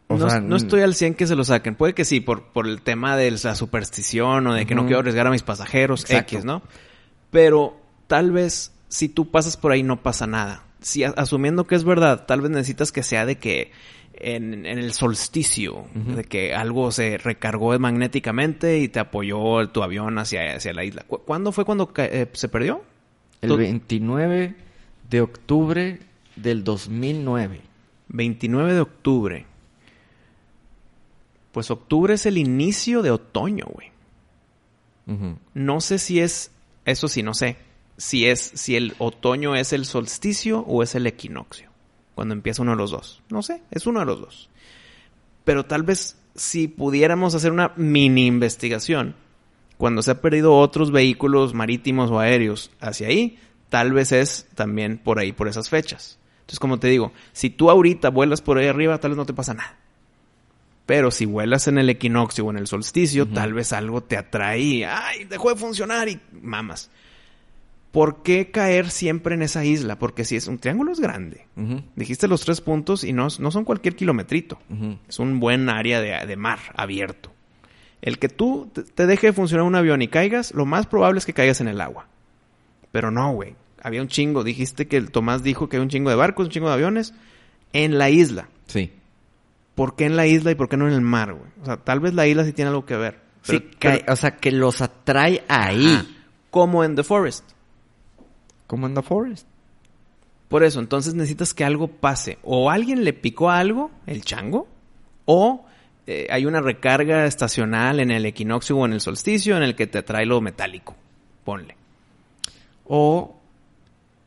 [0.08, 1.74] O no, sea, no estoy al 100 que se lo saquen.
[1.74, 5.00] Puede que sí, por, por el tema de la superstición o de que no quiero
[5.00, 6.36] arriesgar a mis pasajeros, Exacto.
[6.36, 6.62] X, ¿no?
[7.30, 10.62] Pero tal vez si tú pasas por ahí no pasa nada.
[10.84, 13.72] Si asumiendo que es verdad, tal vez necesitas que sea de que
[14.12, 20.18] en, en el solsticio, de que algo se recargó magnéticamente y te apoyó tu avión
[20.18, 21.02] hacia, hacia la isla.
[21.08, 22.82] ¿Cu- ¿Cuándo fue cuando eh, se perdió?
[23.40, 24.54] El Tú- 29
[25.08, 26.00] de octubre
[26.36, 27.60] del 2009.
[28.08, 29.46] 29 de octubre.
[31.52, 33.88] Pues octubre es el inicio de otoño, güey.
[35.54, 36.50] No sé si es,
[36.84, 37.56] eso sí, no sé,
[37.96, 41.70] si es, si el otoño es el solsticio o es el equinoccio,
[42.14, 43.22] cuando empieza uno de los dos.
[43.30, 44.50] No sé, es uno de los dos.
[45.44, 49.14] Pero tal vez si pudiéramos hacer una mini investigación,
[49.76, 54.98] cuando se han perdido otros vehículos marítimos o aéreos hacia ahí, tal vez es también
[54.98, 56.18] por ahí, por esas fechas.
[56.40, 59.32] Entonces, como te digo, si tú ahorita vuelas por ahí arriba, tal vez no te
[59.32, 59.78] pasa nada.
[60.86, 64.60] Pero si vuelas en el equinoccio o en el solsticio, tal vez algo te atrae
[64.60, 65.24] y, ¡ay!
[65.24, 66.90] Dejó de funcionar y mamas.
[67.94, 69.98] ¿Por qué caer siempre en esa isla?
[69.98, 71.46] Porque si es un triángulo es grande.
[71.96, 74.58] Dijiste los tres puntos y no, no son cualquier kilometrito.
[75.08, 77.30] Es un buen área de, de mar abierto.
[78.02, 81.24] El que tú te- deje de funcionar un avión y caigas, lo más probable es
[81.24, 82.08] que caigas en el agua.
[82.92, 83.54] Pero no, güey.
[83.82, 84.42] Había un chingo.
[84.44, 87.14] Dijiste que el Tomás dijo que hay un chingo de barcos, un chingo de aviones
[87.72, 88.48] en la isla.
[88.66, 88.90] Sí.
[89.76, 91.50] ¿Por qué en la isla y por qué no en el mar, güey?
[91.62, 93.20] O sea, tal vez la isla sí tiene algo que ver.
[93.42, 95.86] Sí, Pero- cae- pero- o sea, que los atrae ahí.
[95.86, 96.06] Ajá.
[96.50, 97.44] como en The Forest.
[98.66, 99.46] Como en The Forest.
[100.48, 102.38] Por eso, entonces necesitas que algo pase.
[102.42, 104.68] O alguien le picó algo, el chango,
[105.24, 105.66] o
[106.06, 109.86] eh, hay una recarga estacional en el equinoccio o en el solsticio en el que
[109.86, 110.94] te atrae lo metálico.
[111.44, 111.76] Ponle.
[112.86, 113.34] O,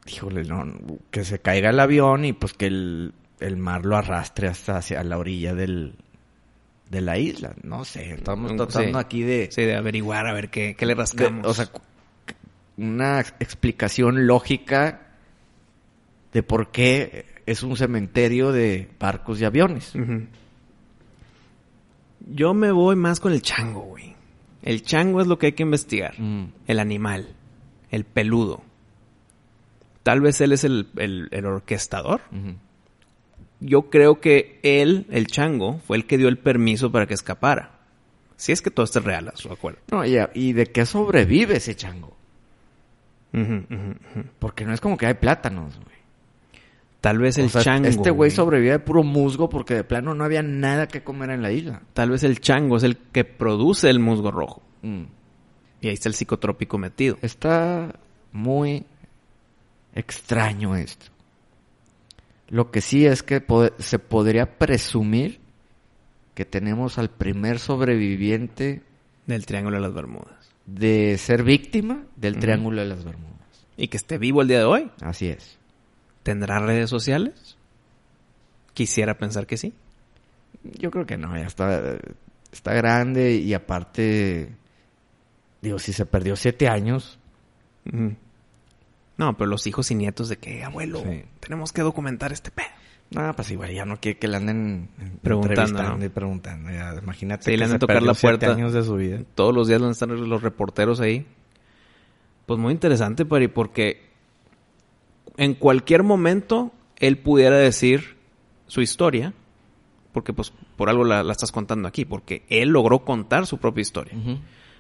[0.08, 0.66] híjole, no,
[1.12, 5.04] que se caiga el avión y pues que el, el mar lo arrastre hasta hacia
[5.04, 5.94] la orilla del,
[6.90, 7.54] de la isla.
[7.64, 9.06] No sé, estamos Mm, tratando sí.
[9.06, 11.46] aquí de, Sí, de averiguar a ver qué, qué le de- rascamos.
[11.46, 11.70] o sea,
[12.78, 15.02] una explicación lógica
[16.34, 19.94] de por qué es un cementerio de barcos y aviones.
[22.30, 24.16] Yo me voy más con el chango, güey.
[24.64, 26.20] El chango es lo que hay que investigar.
[26.20, 26.52] Mm.
[26.68, 27.30] El animal.
[27.90, 28.62] El peludo.
[30.04, 32.22] Tal vez él es el, el- el orquestador.
[33.60, 37.72] Yo creo que él, el chango, fue el que dio el permiso para que escapara.
[38.36, 39.80] Si es que todo esto es real, a su acuerdo.
[39.92, 42.16] No, y de qué sobrevive ese chango.
[44.40, 45.98] Porque no es como que hay plátanos, güey.
[47.02, 47.88] Tal vez el O sea, chango.
[47.88, 51.42] este güey sobrevive de puro musgo porque de plano no había nada que comer en
[51.42, 51.82] la isla.
[51.94, 54.62] Tal vez el chango es el que produce el musgo rojo.
[54.82, 55.04] Mm.
[55.82, 57.18] Y ahí está el psicotrópico metido.
[57.22, 58.00] Está
[58.32, 58.86] muy
[59.94, 61.06] extraño esto.
[62.50, 63.44] Lo que sí es que
[63.78, 65.40] se podría presumir
[66.34, 68.82] que tenemos al primer sobreviviente
[69.26, 70.47] Del Triángulo de las Bermudas.
[70.68, 72.38] De ser víctima del.
[72.38, 73.66] Triángulo de las Bermudas.
[73.76, 74.92] Y que esté vivo el día de hoy.
[75.02, 75.58] Así es.
[76.24, 77.58] ¿Tendrá redes sociales?
[78.74, 79.74] Quisiera pensar que sí.
[80.64, 81.98] Yo creo que no, ya está,
[82.52, 84.50] está grande y aparte,
[85.62, 87.18] digo, si se perdió siete años.
[87.86, 91.24] No, pero los hijos y nietos de que, abuelo, Sí.
[91.40, 92.68] tenemos que documentar este pedo.
[93.12, 94.90] No, pues igual ya no quiere que le anden
[95.22, 96.06] Preguntando, ¿no?
[96.06, 96.70] y preguntando.
[96.70, 98.52] Ya, imagínate Sí, que le han se tocar la puerta.
[98.52, 99.20] años de su vida.
[99.34, 101.26] Todos los días están los reporteros ahí.
[102.46, 104.02] Pues muy interesante, Pari, porque
[105.38, 108.18] en cualquier momento él pudiera decir
[108.68, 109.34] su historia,
[110.12, 113.82] porque pues por algo la, la estás contando aquí, porque él logró contar su propia
[113.82, 114.14] historia.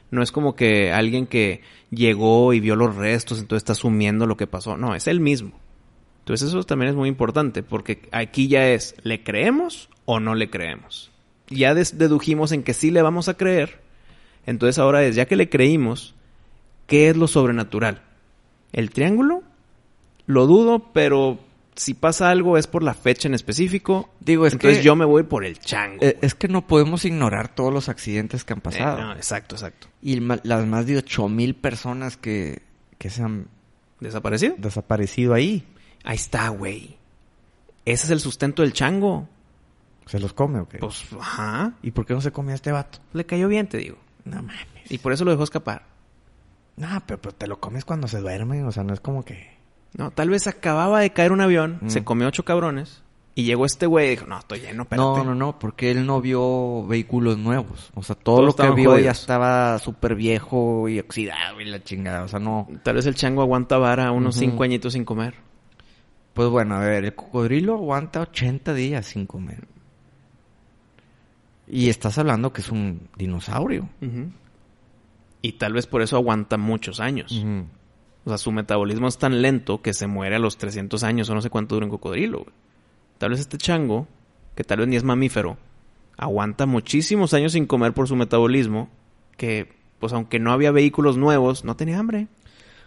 [0.10, 1.62] No es como que alguien que
[1.92, 4.78] llegó y vio los restos, entonces está asumiendo lo que pasó.
[4.78, 5.60] No, es él mismo.
[6.28, 10.50] Entonces eso también es muy importante, porque aquí ya es, ¿le creemos o no le
[10.50, 11.10] creemos?
[11.50, 13.80] Ya dedujimos en que sí le vamos a creer.
[14.46, 16.16] Entonces ahora es, ya que le creímos,
[16.86, 18.02] ¿qué es lo sobrenatural?
[18.74, 19.42] ¿El triángulo?
[20.26, 21.40] Lo dudo, pero
[21.78, 24.10] si pasa algo es por la fecha en específico.
[24.20, 26.04] Digo, es entonces que- yo me voy por el chango.
[26.04, 29.02] Eh, es que no podemos ignorar todos los accidentes que han Eh, pasado.
[29.02, 29.88] no, exacto, exacto.
[30.02, 32.64] Y las más de ocho mil personas que,
[32.98, 33.48] que se han
[34.02, 34.56] ¿Desaparecido?
[34.58, 35.64] desaparecido ahí.
[36.08, 36.96] Ahí está, güey.
[37.84, 39.28] Ese es el sustento del chango.
[40.06, 40.78] ¿Se los come o qué?
[40.78, 41.74] Pues, ajá.
[41.84, 43.00] ¿Y por qué no se comía este vato?
[43.12, 43.98] Le cayó bien, te digo.
[44.24, 44.56] No mames.
[44.90, 45.84] Y por eso lo dejó escapar.
[46.78, 48.64] No, pero, pero te lo comes cuando se duerme.
[48.64, 49.58] O sea, no es como que...
[49.98, 51.90] No, tal vez acababa de caer un avión, Mm.
[51.90, 53.02] se comió ocho cabrones,
[53.36, 54.98] y llegó este güey y dijo, no, estoy lleno, espérate.
[55.10, 57.92] No, no, no, porque él no vio vehículos nuevos.
[57.96, 62.24] O sea, todo lo que vio ya estaba súper viejo y oxidado y la chingada.
[62.24, 62.68] O sea, no.
[62.84, 65.36] Tal vez el chango aguanta vara unos cinco añitos sin comer.
[66.38, 69.68] Pues bueno, a ver, el cocodrilo aguanta 80 días sin comer.
[71.68, 73.90] Y estás hablando que es un dinosaurio.
[75.42, 77.44] Y tal vez por eso aguanta muchos años.
[78.24, 81.34] O sea, su metabolismo es tan lento que se muere a los 300 años o
[81.34, 82.42] no sé cuánto dura un cocodrilo.
[82.44, 82.54] güey.
[83.18, 84.08] Tal vez este chango,
[84.54, 85.58] que tal vez ni es mamífero,
[86.18, 88.92] aguanta muchísimos años sin comer por su metabolismo,
[89.38, 92.28] que pues aunque no había vehículos nuevos, no tenía hambre.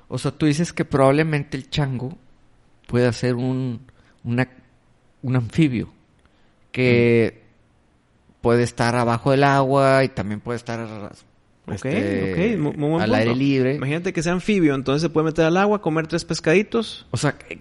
[0.06, 2.16] O sea, tú dices que probablemente el chango
[2.90, 3.80] pueda ser un,
[4.24, 4.48] una-
[5.22, 5.90] un anfibio
[6.72, 7.42] que
[8.40, 11.12] puede estar abajo del agua y también puede estar
[11.68, 13.16] este, ok, mu- muy buen al punto.
[13.16, 13.74] aire libre.
[13.76, 17.06] Imagínate que sea anfibio, entonces se puede meter al agua, comer tres pescaditos.
[17.10, 17.60] O sea, que-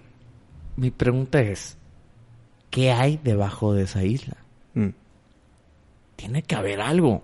[0.76, 1.76] mi pregunta es,
[2.70, 4.36] ¿qué hay debajo de esa isla?
[4.74, 4.88] Mm.
[6.16, 7.22] Tiene que haber algo.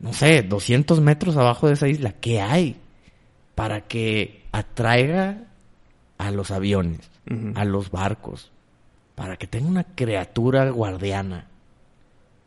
[0.00, 2.76] No sé, 200 metros abajo de esa isla, ¿qué hay?
[3.56, 5.44] Para que atraiga
[6.18, 7.00] a los aviones,
[7.54, 8.50] A los barcos,
[9.14, 11.46] para que tenga una criatura guardiana.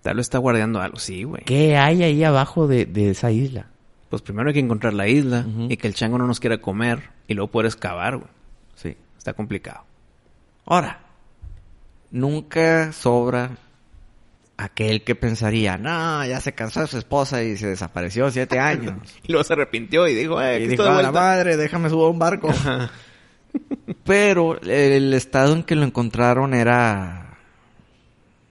[0.01, 1.43] Tal vez está guardando algo, sí, güey.
[1.43, 3.67] ¿Qué hay ahí abajo de, de esa isla?
[4.09, 7.11] Pues primero hay que encontrar la isla y que el chango no nos quiera comer
[7.27, 8.29] y luego poder excavar, güey.
[8.75, 8.97] Sí.
[9.17, 9.85] Está complicado.
[10.65, 10.99] Ahora,
[12.09, 13.51] nunca sobra
[14.57, 18.93] aquel que pensaría, no, ya se cansó de su esposa y se desapareció siete años.
[19.23, 21.11] Y luego se arrepintió y dijo, eh, y dijo, a la vuelta".
[21.11, 22.49] madre, déjame subir a un barco.
[24.03, 27.37] Pero el estado en que lo encontraron era,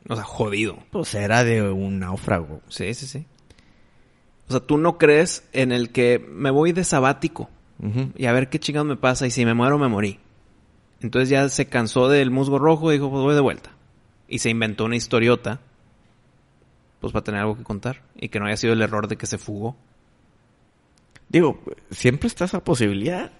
[0.09, 0.79] O sea, jodido.
[0.91, 2.61] pues era de un náufrago.
[2.69, 3.27] Sí, sí, sí.
[4.49, 7.49] O sea, tú no crees en el que me voy de sabático
[8.17, 10.19] y a ver qué chingados me pasa y si me muero me morí.
[11.01, 13.71] Entonces ya se cansó del musgo rojo y dijo, pues voy de vuelta.
[14.29, 15.61] Y se inventó una historiota,
[17.01, 19.27] pues para tener algo que contar y que no haya sido el error de que
[19.27, 19.77] se fugó.
[21.31, 23.31] Digo, siempre está esa posibilidad.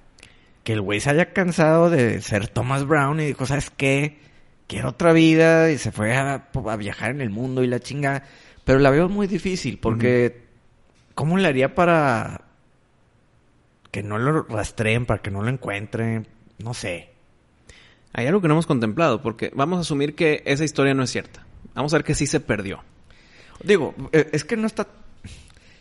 [0.71, 4.21] Que el güey se haya cansado de ser Thomas Brown y dijo, ¿sabes qué?
[4.69, 8.23] Quiero otra vida y se fue a, a viajar en el mundo y la chinga.
[8.63, 10.45] Pero la veo muy difícil porque
[11.17, 12.43] ¿cómo le haría para
[13.91, 16.29] que no lo rastreen, para que no lo encuentren?
[16.59, 17.15] No sé.
[18.13, 21.11] Hay algo que no hemos contemplado porque vamos a asumir que esa historia no es
[21.11, 21.45] cierta.
[21.75, 22.85] Vamos a ver que sí se perdió.
[23.65, 24.87] Digo, eh, es que no está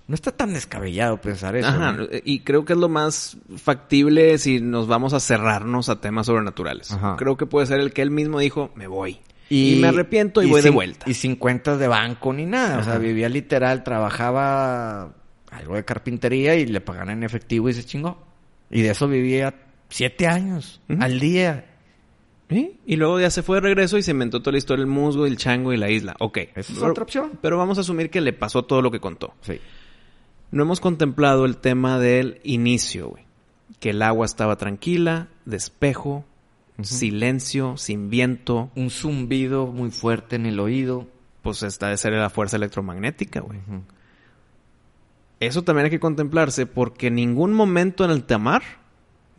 [0.09, 1.67] no está tan descabellado pensar eso.
[1.67, 2.07] Ajá, ¿no?
[2.23, 6.91] y creo que es lo más factible si nos vamos a cerrarnos a temas sobrenaturales.
[6.91, 7.15] Ajá.
[7.15, 9.19] Creo que puede ser el que él mismo dijo, me voy.
[9.51, 11.07] Y, me arrepiento y, voy de vuelta.
[11.07, 12.79] Y sin cuentas de banco ni nada.
[12.79, 15.13] O sea, vivía literal, trabajaba
[15.51, 18.17] algo de carpintería y le pagaban en efectivo y se chingó.
[18.71, 19.53] Y de eso vivía
[19.89, 21.65] siete años al día.
[22.49, 22.79] ¿Sí?
[22.87, 25.27] Y luego ya se fue de regreso y se inventó toda la historia del musgo,
[25.27, 26.15] el chango y la isla.
[26.19, 26.39] Ok.
[26.55, 27.37] Esa es otra opción.
[27.43, 29.35] Pero vamos a asumir que le pasó todo lo que contó.
[29.41, 29.59] Sí.
[30.51, 33.23] No hemos contemplado el tema del inicio, güey.
[33.79, 36.25] Que el agua estaba tranquila, despejo,
[36.81, 38.71] silencio, sin viento.
[38.75, 41.07] Un zumbido muy fuerte en el oído.
[41.41, 43.59] Pues esta de ser la fuerza electromagnética, güey.
[45.39, 48.61] Eso también hay que contemplarse porque en ningún momento en el tamar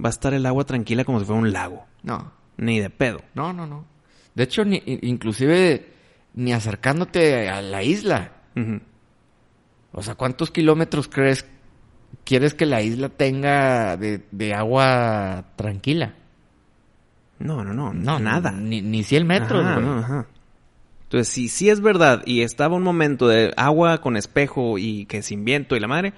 [0.03, 1.85] va a estar el agua tranquila como si fuera un lago.
[2.03, 3.21] No, Ni de pedo.
[3.35, 3.85] no, no, no.
[4.35, 5.93] De hecho, ni, inclusive
[6.35, 8.33] ni acercándote a la isla.
[9.93, 11.47] O sea, ¿cuántos kilómetros crees
[12.24, 16.14] quieres que la isla tenga de, de agua tranquila.
[17.38, 18.53] No, no, no, No, nada.
[18.53, 19.86] Ni, ni 100 metros, Ajá, güey.
[19.86, 20.26] no, ajá.
[21.05, 25.22] Entonces, si sí es verdad y estaba un momento de agua con espejo y que
[25.22, 26.12] sin viento y la madre,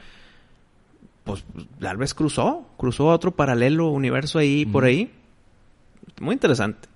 [1.24, 1.44] pues
[1.80, 5.10] tal vez cruzó, cruzó a otro paralelo universo ahí, por ahí.
[6.20, 6.88] Muy interesante.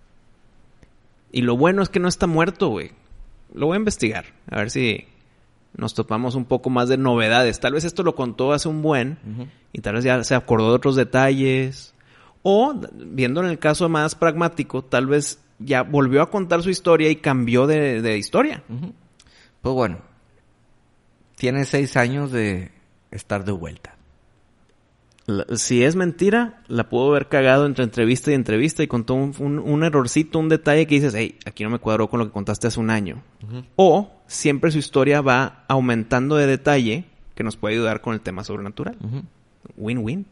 [1.33, 2.91] Y lo bueno es que no está muerto, güey.
[3.55, 5.07] Lo voy a investigar, a ver si
[5.77, 7.61] nos topamos un poco más de novedades.
[7.61, 9.19] Tal vez esto lo contó hace un buen
[9.73, 11.95] y tal vez ya se acordó de otros detalles.
[12.43, 17.11] O, viendo en el caso más pragmático, tal vez ya volvió a contar su historia
[17.11, 18.63] y cambió de, de historia.
[19.61, 19.99] Pues bueno,
[21.37, 22.71] tiene seis años de
[23.11, 23.96] estar de vuelta.
[25.27, 29.35] La- si es mentira, la pudo haber cagado entre entrevista y entrevista y contó un,
[29.41, 32.33] un- un errorcito, un detalle que dices, hey, aquí no me cuadró con lo que
[32.33, 33.23] contaste hace un año.
[33.75, 38.45] O siempre su historia va aumentando de detalle que nos puede ayudar con el tema
[38.45, 38.97] sobrenatural.
[39.77, 40.27] Win-win.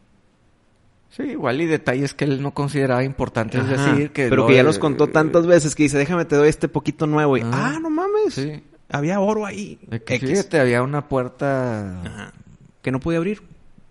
[1.09, 3.91] Sí, igual y detalles que él no consideraba importantes Ajá.
[3.93, 4.11] decir.
[4.11, 6.49] Que Pero no, que ya eh, los contó tantas veces que dice, déjame te doy
[6.49, 7.37] este poquito nuevo.
[7.37, 7.73] Y, Ah.
[7.75, 8.33] ah, no mames.
[8.33, 8.63] Sí.
[8.89, 9.79] Había oro ahí.
[9.91, 10.47] X.
[10.55, 12.01] había una puerta.
[12.01, 12.33] Ajá.
[12.81, 13.41] Que no podía abrir.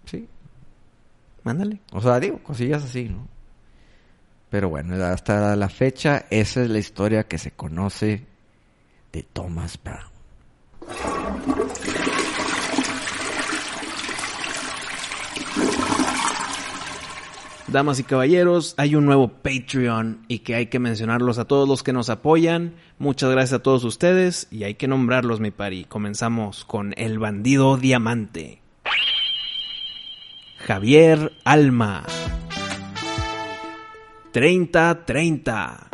[0.06, 0.28] Sí.
[1.44, 1.80] Mándale.
[1.92, 3.28] O sea, digo, cosillas así, ¿no?
[4.50, 8.24] Pero bueno, hasta la fecha, esa es la historia que se conoce
[9.12, 10.14] de Thomas Brown.
[17.66, 21.82] Damas y caballeros, hay un nuevo Patreon y que hay que mencionarlos a todos los
[21.82, 22.74] que nos apoyan.
[22.98, 25.84] Muchas gracias a todos ustedes y hay que nombrarlos, mi pari.
[25.84, 28.63] Comenzamos con El Bandido Diamante.
[30.66, 32.04] Javier Alma.
[34.32, 35.90] 3030.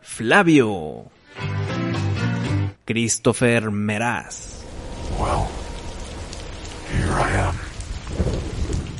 [0.00, 1.10] Flavio.
[2.84, 4.64] Christopher Meraz.
[5.20, 5.46] Well,
[6.90, 7.54] here I am.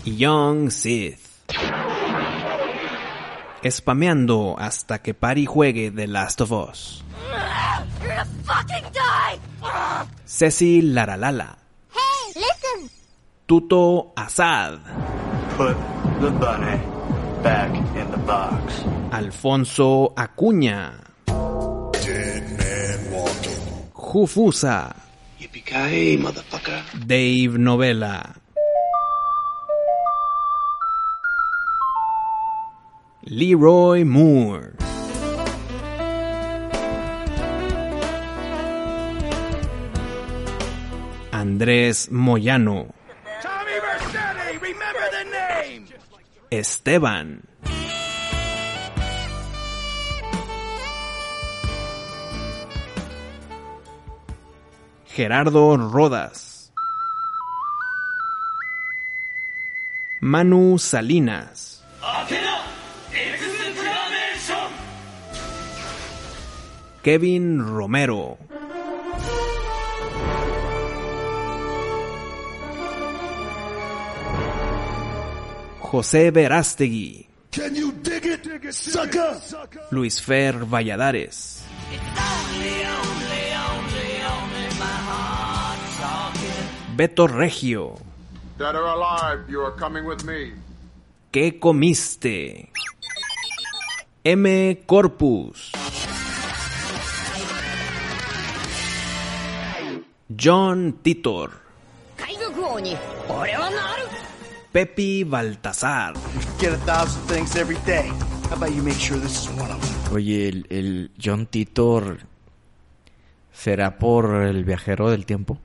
[0.04, 1.42] Young Sith.
[3.68, 7.02] Spameando hasta que Pari juegue The Last of Us.
[8.00, 9.40] You're gonna fucking die!
[10.24, 11.67] Ceci Laralala.
[13.48, 14.78] Tuto Asad.
[15.56, 15.74] Put
[16.20, 16.76] the bunny
[17.42, 18.84] back in the box.
[19.10, 20.92] Alfonso Acuña.
[23.94, 24.94] Jufusa.
[25.40, 26.84] Yippee-ki-yay, motherfucker.
[27.06, 28.36] Dave Novela.
[33.24, 34.76] Leroy Moore.
[41.32, 42.97] Andrés Moyano.
[46.50, 47.42] Esteban.
[55.06, 56.72] Gerardo Rodas.
[60.22, 61.84] Manu Salinas.
[67.02, 68.38] Kevin Romero.
[75.90, 77.26] José Verástegui.
[77.50, 79.40] Can you dig it, sucker?
[79.90, 81.62] Luis Fer Valladares.
[86.94, 87.96] Beto Regio.
[88.58, 90.52] Dead or alive, you are coming with me.
[91.32, 92.70] ¿Qué comiste?
[94.24, 94.76] M.
[94.84, 95.72] Corpus.
[100.36, 101.68] John Titor.
[104.78, 106.14] Pepi Baltasar.
[110.12, 112.20] Oye, el, el John Titor
[113.52, 115.58] será por el viajero del tiempo.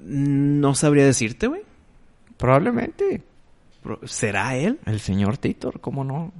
[0.00, 1.62] No sabría decirte, güey.
[2.36, 3.22] Probablemente.
[4.04, 4.78] ¿Será él?
[4.86, 6.32] El señor Titor, ¿cómo no?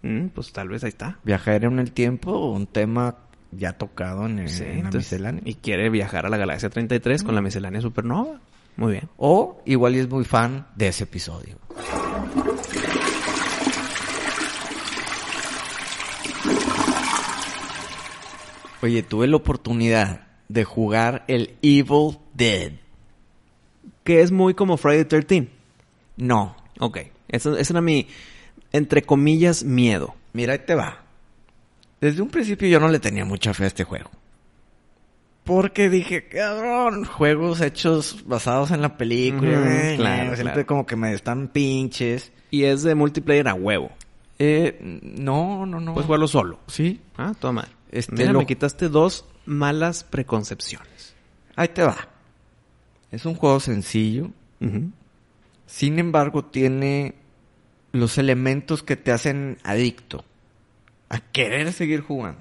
[0.00, 1.18] Mm, pues tal vez ahí está.
[1.22, 3.16] Viajar en el tiempo, un tema
[3.50, 5.42] ya tocado en, el, sí, la miscelánea.
[5.44, 8.40] Y quiere viajar a la galaxia 33 con la miscelánea supernova.
[8.76, 9.08] Muy bien.
[9.16, 11.58] O igual y es muy fan de ese episodio.
[18.82, 22.72] Oye, tuve la oportunidad de jugar el Evil Dead.
[24.04, 25.48] Que es muy como Friday 13.
[26.16, 26.98] No, Ok.
[27.28, 28.08] Eso- ese era mi,
[28.72, 30.14] entre comillas, miedo.
[30.34, 31.02] mira, ahí te va.
[32.00, 34.10] Desde un principio yo no le tenía mucha fe a este juego.
[35.44, 39.58] Porque dije, cabrón, juegos hechos basados en la película.
[39.58, 40.66] Ujú, eh, claro, siempre claro.
[40.66, 42.32] como que me están pinches.
[42.50, 43.90] Y es de multiplayer a huevo.
[44.38, 45.94] Eh, no, no, no.
[45.94, 46.60] Puedes jugarlo solo.
[46.68, 47.72] Sí, Ah, toma madre.
[47.90, 51.14] Este, Mira, lo- me quitaste dos malas preconcepciones.
[51.56, 51.96] ahí te va.
[53.10, 54.30] Es un juego sencillo.
[55.66, 57.14] Sin embargo, tiene
[57.92, 60.24] los elementos que te hacen adicto
[61.08, 62.40] a querer seguir jugando.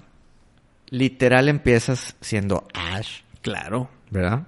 [0.91, 3.89] Literal empiezas siendo Ash, Claro.
[4.11, 4.47] ¿verdad?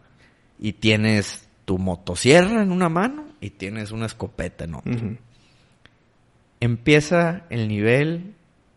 [0.59, 4.99] Y tienes tu motosierra en una mano y tienes una escopeta en otra.
[6.59, 8.35] Empieza el nivel,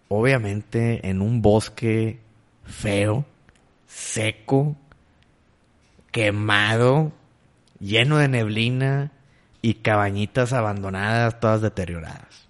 [0.09, 2.21] obviamente, en un bosque
[2.65, 3.25] feo,
[3.87, 4.77] seco,
[6.13, 7.13] quemado,
[7.81, 9.13] lleno de neblina
[9.61, 12.46] y cabañitas abandonadas, todas deterioradas.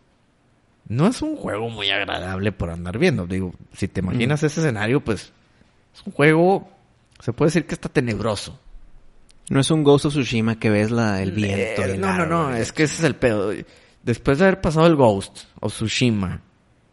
[0.89, 3.26] No es un juego muy agradable por andar viendo.
[3.26, 5.32] Digo, si te imaginas ese escenario, pues
[5.95, 6.68] es un juego,
[7.20, 8.61] se puede decir que está tenebroso.
[9.49, 11.82] No es un Ghost of Tsushima que ves la, el viento.
[11.82, 13.53] Eh, el no, no, no, es que ese es el pedo.
[14.03, 16.41] Después de haber pasado el Ghost o Tsushima,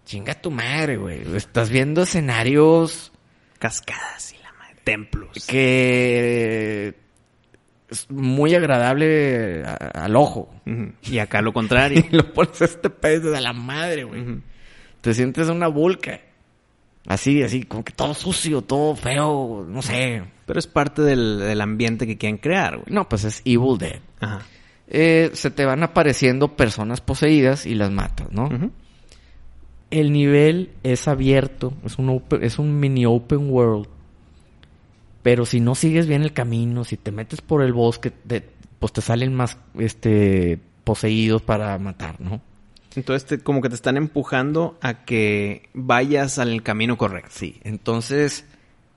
[0.05, 1.35] chinga tu madre, güey.
[1.35, 3.11] Estás viendo escenarios
[3.59, 4.75] Cascadas y la madre.
[4.83, 5.45] Templos.
[5.47, 7.02] que
[7.93, 10.53] es muy agradable a- al ojo.
[11.03, 12.03] Y acá lo contrario.
[12.11, 14.39] Y lo pones a este pedo de la madre, güey.
[15.01, 16.19] Te sientes una vulca.
[17.07, 20.23] Así, así, como que todo sucio, todo feo, no sé.
[20.45, 22.85] Pero es parte del, del ambiente que quieren crear, güey.
[22.89, 23.99] No, pues es Evil Dead.
[24.21, 24.41] Ajá.
[24.87, 28.49] Eh, se te van apareciendo personas poseídas y las matas, ¿no?
[29.91, 33.87] El nivel es abierto, es un, open- es un mini open world.
[35.23, 38.47] Pero si no sigues bien el camino, si te metes por el bosque, te-
[38.79, 42.41] pues te salen más este, poseídos para matar, ¿no?
[42.95, 47.31] Entonces, te- como que te están empujando a que vayas al camino correcto.
[47.33, 48.45] Sí, entonces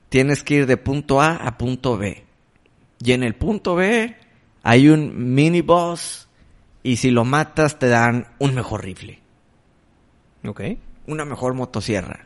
[0.08, 2.24] tienes que ir de punto A a punto B.
[3.02, 4.16] Y en el punto B
[4.62, 6.28] hay un mini boss
[6.82, 9.20] y si lo matas te dan un mejor rifle.
[10.44, 10.60] Ok.
[11.06, 12.25] una mejor motosierra.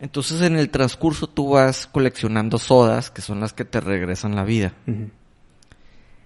[0.00, 4.44] Entonces en el transcurso tú vas coleccionando sodas, que son las que te regresan la
[4.44, 4.72] vida.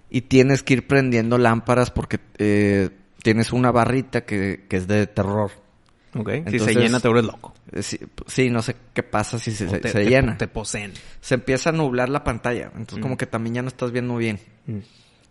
[0.09, 2.89] Y tienes que ir prendiendo lámparas porque eh,
[3.23, 5.51] tienes una barrita que, que es de terror.
[6.15, 6.29] Ok.
[6.29, 7.53] si Entonces- se llena, te vuelves loco.
[7.71, 10.37] Eh, Sí, sí, no sé qué pasa si se, te, se te- llena.
[10.37, 10.93] Te poseen.
[11.19, 12.65] Se empieza a nublar la pantalla.
[12.75, 13.01] Entonces Mm.
[13.01, 14.39] como que también ya no estás viendo bien.
[14.67, 14.77] Mm.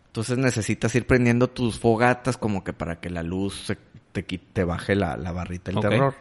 [0.08, 3.78] Entonces necesitas ir prendiendo tus fogatas como que para que la luz se-
[4.10, 6.14] te, te baje la, la barrita del terror.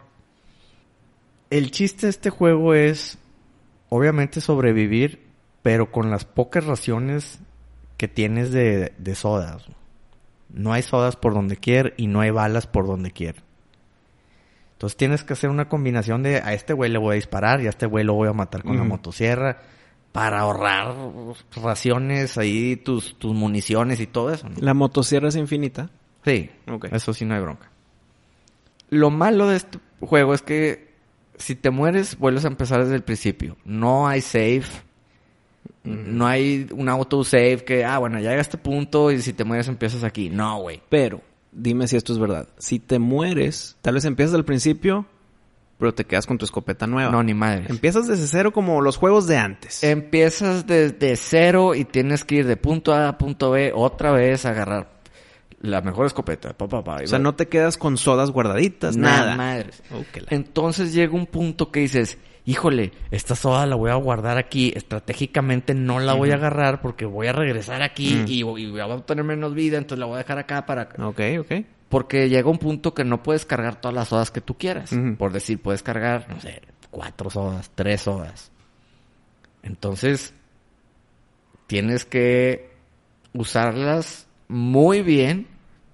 [1.52, 3.20] El chiste de este juego es,
[3.90, 5.28] obviamente, sobrevivir,
[5.62, 7.40] pero con las pocas raciones
[7.98, 9.66] que tienes de, de sodas.
[10.50, 13.44] No hay sodas por donde quiera y no hay balas por donde quiera.
[14.74, 17.68] Entonces tienes que hacer una combinación de a este güey le voy a disparar y
[17.68, 19.60] a este güey lo voy a matar con la motosierra
[20.12, 20.96] para ahorrar
[21.56, 24.50] raciones ahí, tus, tus municiones y todo eso.
[24.50, 24.56] ¿no?
[24.60, 25.92] La motosierra es infinita.
[26.26, 26.86] Sí, Ok.
[26.92, 27.70] eso sí no hay bronca.
[28.90, 30.91] Lo malo de este juego es que
[31.42, 33.58] si te mueres, vuelves a empezar desde el principio.
[33.66, 34.64] No hay save.
[35.84, 39.44] No hay un autosave que, ah, bueno, ya llega a este punto y si te
[39.44, 40.30] mueres empiezas aquí.
[40.30, 40.82] No, güey.
[40.90, 41.22] Pero,
[41.52, 42.48] dime si esto es verdad.
[42.58, 45.08] Si te mueres, tal vez empiezas al principio,
[45.80, 47.12] pero te quedas con tu escopeta nueva.
[47.12, 47.66] No, ni madre.
[47.68, 49.84] Empiezas desde cero como los juegos de antes.
[49.84, 54.46] Empiezas desde cero y tienes que ir de punto A a punto B otra vez
[54.46, 55.01] a agarrar
[55.62, 56.54] la mejor escopeta.
[56.54, 59.36] Pa, pa, o sea, va- no te quedas con sodas guardaditas, Nada, nada.
[59.36, 59.82] madres.
[59.94, 64.74] Oh, Entonces llega un punto que dices, híjole, esta soda la voy a guardar aquí,
[64.76, 68.58] estratégicamente no la voy a agarrar porque voy a regresar aquí Ujú.
[68.58, 70.90] y, y voy a obtener menos vida, entonces la voy a dejar acá para...
[71.00, 71.52] Ok, ok.
[71.90, 74.92] Porque llega un punto que no puedes cargar todas las sodas que tú quieras.
[75.18, 78.50] Por decir, puedes cargar, no sé, cuatro sodas, tres sodas.
[79.62, 80.34] Entonces,
[81.68, 82.72] tienes que
[83.34, 85.48] usarlas muy bien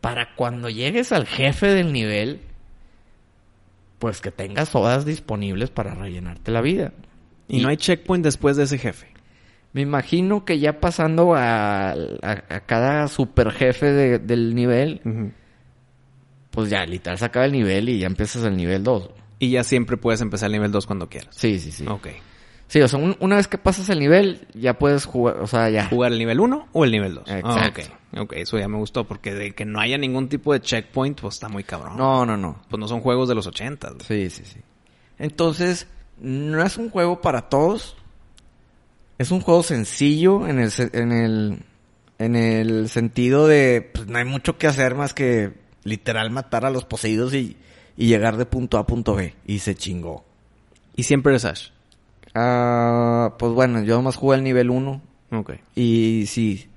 [0.07, 2.39] para cuando llegues al jefe del nivel,
[3.99, 6.93] pues que tengas sodas disponibles para rellenarte la vida.
[7.47, 9.07] Y, no hay checkpoint después de ese jefe.
[9.73, 11.95] Me imagino que ya pasando a, a-
[12.49, 15.01] a cada super jefe de- del nivel,
[16.51, 19.09] pues ya literal se acaba el nivel y ya empiezas el nivel 2.
[19.39, 21.29] Y ya siempre puedes empezar el nivel 2 cuando quieras.
[21.35, 21.85] Sí, sí, sí.
[21.87, 22.07] Ok.
[22.67, 25.69] Sí, o sea, un- una vez que pasas el nivel, ya puedes jugar, o sea,
[25.69, 25.87] ya.
[25.87, 27.29] ¿Jugar el nivel 1 o el nivel 2?
[27.29, 27.81] Exacto.
[28.13, 31.21] ok, ok, eso ya me gustó porque de que no haya ningún tipo de checkpoint,
[31.21, 31.95] pues está muy cabrón.
[31.97, 32.61] No, no, no.
[32.69, 33.89] Pues no son juegos de los 80.
[33.91, 34.01] güey.
[34.05, 34.59] Sí, sí, sí.
[35.17, 35.87] Entonces,
[36.19, 37.95] no es un juego para todos.
[39.17, 41.59] Es un juego sencillo en el, en el,
[42.19, 45.53] en el sentido de, pues no hay mucho que hacer más que
[45.83, 47.55] literal matar a los poseídos y,
[47.95, 49.33] y llegar de punto A a punto B.
[49.45, 50.23] Y se chingó.
[50.95, 51.69] Y siempre eres Ash.
[52.39, 55.53] Ah, pues bueno, yo nomás jugué el nivel 1 Ok.
[55.75, 56.69] y sí,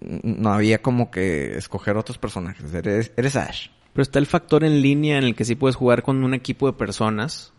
[0.00, 2.72] no había como que escoger otros personajes.
[2.72, 3.68] Eres, eres Ash.
[3.92, 6.66] Pero está el factor en línea en el que sí puedes jugar con un equipo
[6.66, 7.52] de personas.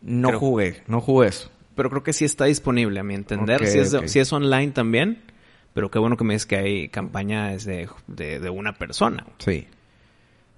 [0.00, 1.50] No jugué, no jugué eso.
[1.74, 3.66] Pero creo que sí está disponible, a mi entender.
[3.66, 4.06] Si, es, ok.
[4.06, 5.22] si es online también,
[5.74, 9.26] Pero qué bueno que me dices que hay campañas de, de, de una persona.
[9.38, 9.66] Sí.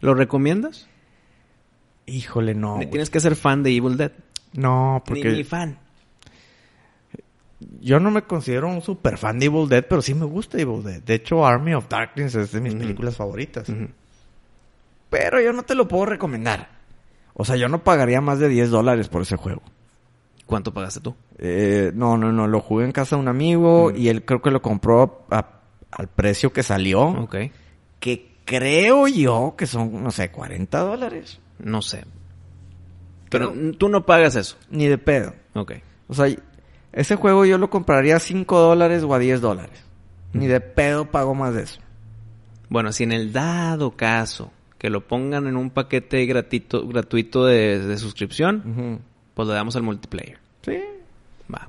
[0.00, 0.88] ¿Lo recomiendas?
[2.06, 2.78] Híjole, no.
[2.90, 4.12] Tienes que ser fan de Evil Dead.
[4.54, 5.78] No, Ni, porque ni fan.
[7.80, 10.82] yo no me considero un super fan de Evil Dead, pero sí me gusta Evil
[10.82, 11.02] Dead.
[11.02, 13.70] De hecho, Army of Darkness es de mis películas favoritas.
[15.10, 16.68] Pero yo no te lo puedo recomendar.
[17.34, 19.62] O sea, yo no pagaría más de 10 dólares por ese juego.
[20.46, 21.14] ¿Cuánto pagaste tú?
[21.38, 22.46] Eh, no, no, no.
[22.48, 23.96] Lo jugué en casa de un amigo Mm.
[23.96, 25.60] y él creo que lo compró a-
[25.92, 27.02] al precio que salió.
[27.02, 27.36] Ok.
[28.00, 31.40] Que creo yo que son, no sé, 40 dólares.
[31.58, 32.04] No sé.
[33.30, 34.56] Pero tú no pagas eso.
[34.70, 35.34] Ni de pedo.
[35.54, 35.72] Ok.
[36.08, 36.26] O sea,
[36.92, 39.84] ese juego yo lo compraría a 5 dólares o a 10 dólares.
[40.32, 41.80] Ni de pedo pago más de eso.
[42.68, 47.78] Bueno, si en el dado caso que lo pongan en un paquete gratuito, gratuito de,
[47.78, 49.00] de suscripción,
[49.34, 50.38] pues le damos al multiplayer.
[50.62, 50.78] Sí.
[51.52, 51.68] Va.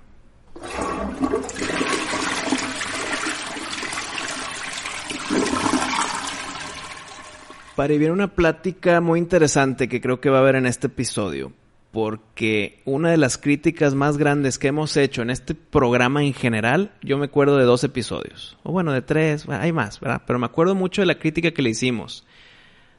[7.76, 11.54] Para viene una plática muy interesante que creo que va a haber en este episodio.
[11.92, 16.94] Porque una de las críticas más grandes que hemos hecho en este programa en general,
[17.02, 18.58] yo me acuerdo de dos episodios.
[18.64, 20.22] O bueno, de tres, hay más, ¿verdad?
[20.26, 22.26] Pero me acuerdo mucho de la crítica que le hicimos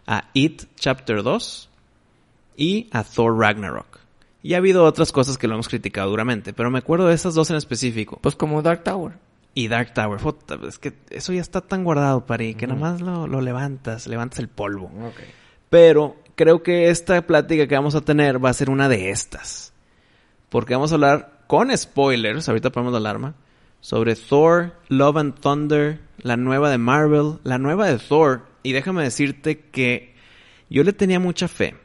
[0.06, 1.70] a It Chapter 2
[2.56, 3.98] y a Thor Ragnarok.
[4.42, 7.34] Y ha habido otras cosas que lo hemos criticado duramente, pero me acuerdo de esas
[7.34, 8.18] dos en específico.
[8.20, 9.14] Pues como Dark Tower.
[9.54, 10.18] Y Dark Tower.
[10.18, 14.38] Puta, es que eso ya está tan guardado, Pari, que nomás lo, lo levantas, levantas
[14.38, 14.90] el polvo.
[15.68, 19.72] Pero creo que esta plática que vamos a tener va a ser una de estas.
[20.48, 23.34] Porque vamos a hablar con spoilers, ahorita ponemos la alarma,
[23.80, 28.46] sobre Thor, Love and Thunder, la nueva de Marvel, la nueva de Thor.
[28.62, 30.14] Y déjame decirte que
[30.70, 31.76] yo le tenía mucha fe.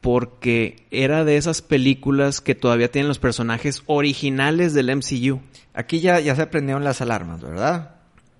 [0.00, 5.40] Porque era de esas películas que todavía tienen los personajes originales del MCU.
[5.74, 7.96] Aquí ya, ya se prendieron las alarmas, ¿verdad?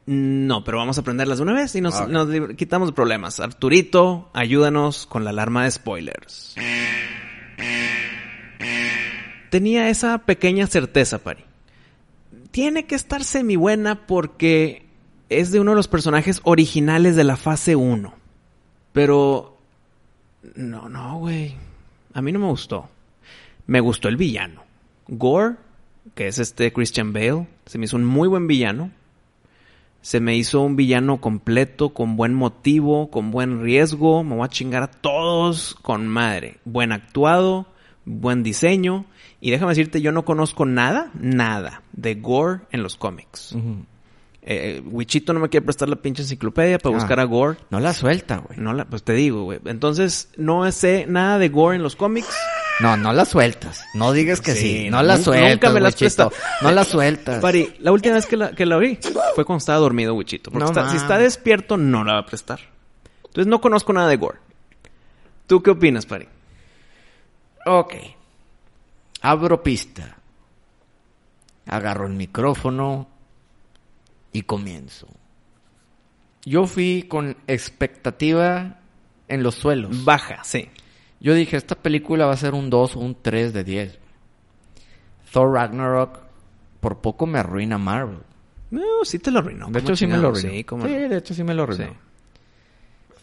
[0.07, 2.09] No, pero vamos a aprenderlas de una vez y nos, Ok.
[2.09, 3.41] nos lib- quitamos problemas.
[3.41, 6.55] Arturito, ayúdanos con la alarma de spoilers.
[9.51, 11.45] Tenía esa pequeña certeza, Pari.
[12.51, 14.87] Tiene que estar semi buena porque
[15.29, 18.15] es de uno de los personajes originales de la fase 1.
[18.93, 19.58] Pero...
[20.55, 21.55] No, no, güey.
[22.15, 22.89] A mí no me gustó.
[23.67, 24.63] Me gustó el villano.
[25.09, 25.57] Gore,
[26.15, 28.91] que es este Christian Bale, se me hizo un muy buen villano.
[30.01, 34.25] Se me hizo un villano completo, con buen motivo, con buen riesgo.
[34.25, 36.59] Me voy a chingar a todos con madre.
[36.65, 37.67] Buen actuado,
[38.05, 39.07] buen diseño.
[39.41, 43.55] Y déjame decirte, yo no conozco nada, nada de Gore en los cómics.
[44.51, 46.99] Eh, Wichito no me quiere prestar la pinche enciclopedia para Ah.
[46.99, 47.59] buscar a Gore.
[47.69, 48.59] No la suelta, güey.
[48.59, 49.61] No la, pues te digo, güey.
[49.67, 52.35] Entonces, no sé nada de Gore en los cómics.
[52.81, 53.85] No, no la sueltas.
[53.93, 54.85] No digas que sí.
[54.85, 56.33] Sí, No la sueltas, nunca me la prestado.
[56.63, 57.41] No la sueltas.
[57.43, 58.99] Pari, la última vez que la, que la vi
[59.35, 60.51] fue cuando estaba dormido Wichito.
[60.51, 62.61] Porque No está- si está despierto, no la va a prestar.
[63.27, 64.39] Entonces no conozco nada de Gore.
[65.47, 66.27] ¿Tú qué opinas, Pari?
[67.67, 67.95] Ok.
[69.21, 70.17] Abro pista.
[71.67, 73.09] Agarro el micrófono
[74.33, 75.09] y comienzo.
[76.45, 78.79] Yo fui con expectativa
[79.29, 80.05] en los suelos.
[80.05, 80.68] Baja, sí.
[81.20, 83.99] Yo dije, esta película va a ser un 2 o un 3 de 10.
[85.33, 86.20] Thor Ragnarok
[86.81, 88.20] por poco me arruina Marvel.
[88.70, 89.66] No, sí te lo arruinó.
[89.66, 90.51] de ¿cómo hecho, sí me lo arruinó.
[90.51, 91.09] Sí, cómo Sí, no.
[91.09, 91.87] de hecho, sí me lo arruinó.
[91.87, 91.93] Sí.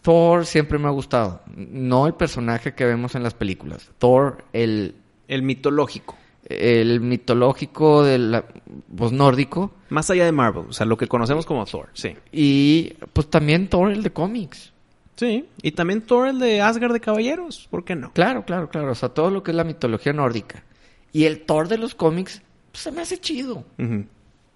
[0.01, 1.41] Thor siempre me ha gustado.
[1.55, 3.89] No el personaje que vemos en las películas.
[3.97, 4.95] Thor, el,
[5.27, 6.15] El mitológico.
[6.45, 8.43] El mitológico del
[8.95, 9.73] pues, nórdico.
[9.89, 10.65] Más allá de Marvel.
[10.69, 11.89] O sea, lo que conocemos como Thor.
[11.93, 12.15] Sí.
[12.31, 14.71] Y pues también Thor, el de cómics.
[15.15, 15.45] Sí.
[15.61, 17.67] Y también Thor, el de Asgard de Caballeros.
[17.71, 18.11] ¿Por qué no?
[18.13, 18.91] Claro, claro, claro.
[18.91, 20.63] O sea, todo lo que es la mitología nórdica.
[21.13, 22.41] Y el Thor de los cómics
[22.71, 23.63] pues, se me hace chido.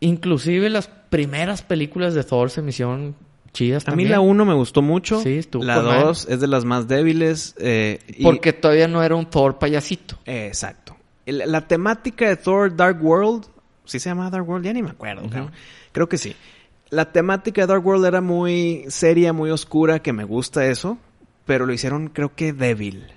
[0.02, 3.16] Inclusive las primeras películas de Thor se me hicieron
[3.52, 4.12] chidas A mí también.
[4.12, 5.22] la 1 me gustó mucho.
[5.22, 6.04] Sí, estuvo La con madre.
[6.04, 7.56] 2 es de las más débiles.
[7.60, 10.18] eh, y- Porque todavía no era un Thor payasito.
[10.26, 10.96] Exacto.
[11.30, 13.46] El- la temática de Thor Dark World,
[13.86, 14.66] ¿sí se llama Dark World?
[14.66, 15.24] Ya ni me acuerdo.
[15.30, 15.52] cabrón.
[15.92, 16.36] Creo que sí.
[16.90, 20.98] La temática de Dark World era muy seria, muy oscura, que me gusta eso,
[21.46, 23.08] pero lo hicieron creo que débil.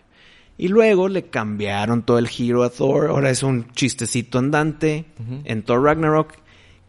[0.59, 5.07] Y luego le cambiaron todo el giro a Thor, ahora es un chistecito andante
[5.45, 6.35] en Thor Ragnarok,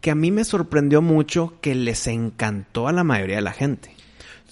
[0.02, 3.94] que a mí me sorprendió mucho que les encantó a la mayoría de la gente.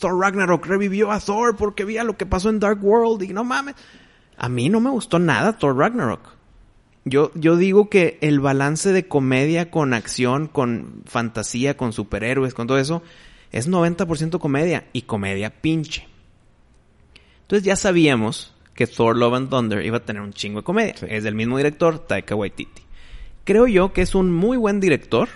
[0.00, 3.44] Thor Ragnarok revivió a Thor porque veía lo que pasó en Dark World y no
[3.44, 3.74] mames.
[4.38, 6.34] A mí no me gustó nada Thor Ragnarok.
[7.04, 12.66] Yo, yo digo que el balance de comedia con acción, con fantasía, con superhéroes, con
[12.66, 13.02] todo eso,
[13.50, 16.06] es 90% comedia y comedia pinche.
[17.42, 20.94] Entonces ya sabíamos que Thor Love and Thunder iba a tener un chingo de comedia.
[21.08, 22.82] Es del mismo director, Taika Waititi.
[23.44, 25.28] Creo yo que es un muy buen director,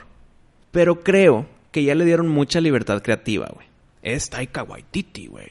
[0.71, 3.67] Pero creo que ya le dieron mucha libertad creativa, güey.
[4.03, 5.49] Es Taika Waititi, güey.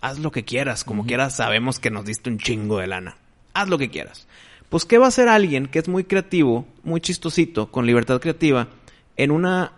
[0.00, 3.16] Haz lo que quieras, como quieras, sabemos que nos diste un chingo de lana.
[3.52, 4.26] Haz lo que quieras.
[4.70, 8.68] Pues, ¿qué va a hacer alguien que es muy creativo, muy chistosito, con libertad creativa,
[9.16, 9.72] en una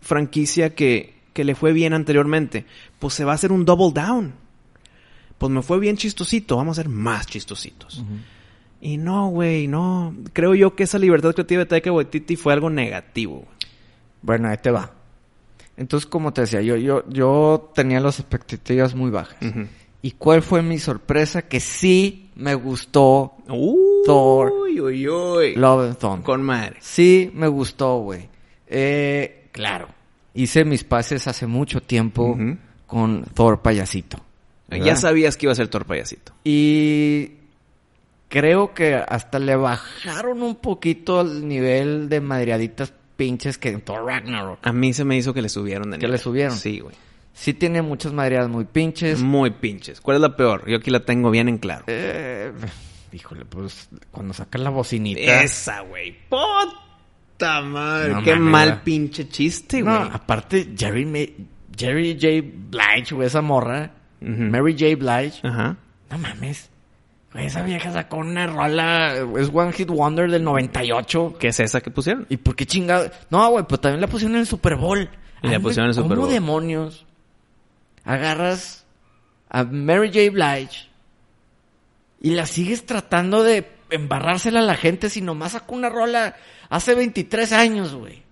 [0.00, 2.64] franquicia que, que le fue bien anteriormente?
[2.98, 4.34] Pues se va a hacer un double down.
[5.36, 8.02] Pues me fue bien chistosito, vamos a ser más chistositos.
[8.80, 10.14] Y no, güey, no.
[10.32, 13.44] Creo yo que esa libertad creativa de Taika Waititi fue algo negativo.
[14.22, 14.92] Bueno, ahí te va.
[15.76, 19.36] Entonces, como te decía, yo, yo, yo tenía las expectativas muy bajas.
[20.06, 21.42] ¿Y cuál fue mi sorpresa?
[21.42, 24.52] Que sí me gustó Uy, Thor.
[24.52, 25.54] Uy, uy, uy.
[25.56, 26.22] Love and Thunder.
[26.24, 26.76] Con madre.
[26.78, 28.28] Sí me gustó, güey.
[28.68, 29.88] Eh, claro.
[30.32, 32.38] Hice mis pases hace mucho tiempo
[32.86, 34.18] con Thor payasito.
[34.70, 36.32] Ya sabías que iba a ser Thor payasito.
[36.44, 37.32] Y
[38.28, 44.04] creo que hasta le bajaron un poquito el nivel de madreaditas pinches que en Thor
[44.04, 44.60] Ragnarok.
[44.62, 46.12] A mí se me hizo que le subieron de ¿Que nivel.
[46.12, 46.56] le subieron?
[46.56, 46.94] Sí, güey.
[47.38, 49.20] Sí tiene muchas madreadas muy pinches.
[49.20, 50.00] Muy pinches.
[50.00, 50.66] ¿Cuál es la peor?
[50.68, 51.84] Yo aquí la tengo bien en claro.
[51.86, 52.50] Eh,
[53.12, 55.42] híjole, pues cuando sacan la bocinita.
[55.42, 56.16] Esa, güey.
[56.30, 58.12] Puta madre.
[58.14, 60.10] No Qué mal pinche chiste, No, güey.
[60.12, 61.44] aparte, Jerry, Ma-
[61.76, 62.26] Jerry J.
[62.70, 63.90] Blige, güey, esa morra.
[64.22, 64.30] Ujú.
[64.32, 64.96] Mary J.
[64.96, 65.46] Blige.
[65.46, 65.76] Ajá.
[66.10, 66.70] No mames.
[67.34, 69.14] Güey, esa vieja sacó una rola.
[69.38, 71.36] Es One Hit Wonder del 98.
[71.38, 72.26] ¿Qué es esa que pusieron?
[72.30, 73.10] ¿Y por qué chingado?
[73.30, 75.08] No, güey, pues también la pusieron en el Super Bowl.
[75.42, 76.30] Y la pusieron en el Super ¿Cómo Bowl.
[76.32, 77.05] demonios
[78.06, 78.86] agarras
[79.50, 80.30] a Mary J.
[80.30, 80.88] Blige
[82.20, 86.36] y la sigues tratando de embarrársela a la gente si nomás sacó una rola
[86.70, 88.22] hace 23 años, güey?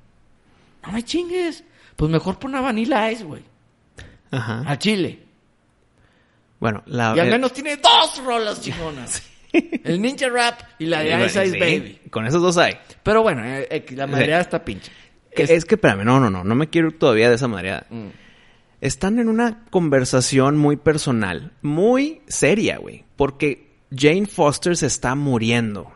[0.87, 1.65] No me chingues.
[1.97, 3.43] Pues mejor pon a Vanilla Ice, güey.
[4.31, 4.65] Ajá.
[4.67, 5.21] A Chile.
[6.59, 7.15] Bueno, la...
[7.17, 9.23] Y al eh, menos tiene dos rolas chingonas.
[9.53, 12.01] El Ninja Rap y la de Ice Ice sí, Baby.
[12.11, 12.77] Con esos dos hay.
[13.03, 14.91] Pero bueno, eh, eh, la madreada está pinche.
[15.35, 16.43] Que- Es, que, espérame, no, no, no.
[16.43, 17.87] No me quiero ir todavía de esa manera.
[17.91, 18.09] Mm.
[18.85, 23.07] Están en una conversación muy personal, muy seria, güey.
[23.17, 25.91] Porque Jane Foster se está muriendo.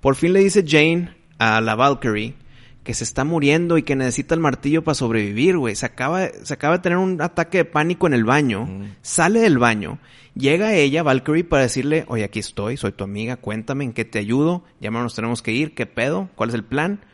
[0.00, 2.34] Por fin le dice Jane a la Valkyrie
[2.82, 5.76] que se está muriendo y que necesita el martillo para sobrevivir, güey.
[5.76, 8.68] Se acaba, se acaba de tener un ataque de pánico en el baño.
[9.02, 10.00] Sale del baño.
[10.34, 14.18] Llega ella, Valkyrie, para decirle, oye, aquí estoy, soy tu amiga, cuéntame en qué te
[14.18, 14.64] ayudo.
[14.80, 17.04] Ya nos tenemos que ir, qué pedo, cuál es el plan.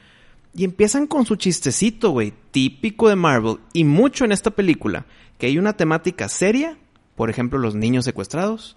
[0.54, 5.06] Y empiezan con su chistecito, güey, típico de Marvel y mucho en esta película,
[5.38, 6.76] que hay una temática seria,
[7.14, 8.76] por ejemplo, los niños secuestrados,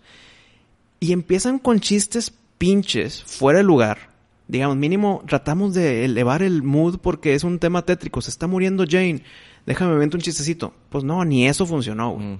[0.99, 4.13] y empiezan con chistes pinches, fuera de lugar.
[4.47, 8.85] Digamos, mínimo tratamos de elevar el mood porque es un tema tétrico, se está muriendo
[8.87, 9.23] Jane,
[9.65, 10.73] déjame ver un chistecito.
[10.89, 12.25] Pues no, ni eso funcionó, güey.
[12.25, 12.39] Mm.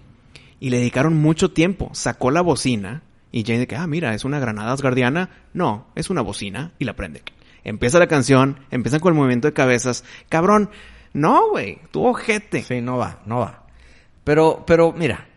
[0.59, 1.89] Y le dedicaron mucho tiempo.
[1.93, 5.29] Sacó la bocina y Jane de que, ah, mira, es una granada asgardiana.
[5.53, 7.21] No, es una bocina y la prende.
[7.63, 10.03] Empieza la canción, empiezan con el movimiento de cabezas.
[10.29, 10.69] Cabrón,
[11.13, 12.63] no, güey, tu ojete.
[12.63, 13.63] Sí, no va, no va.
[14.23, 15.27] Pero, pero, mira,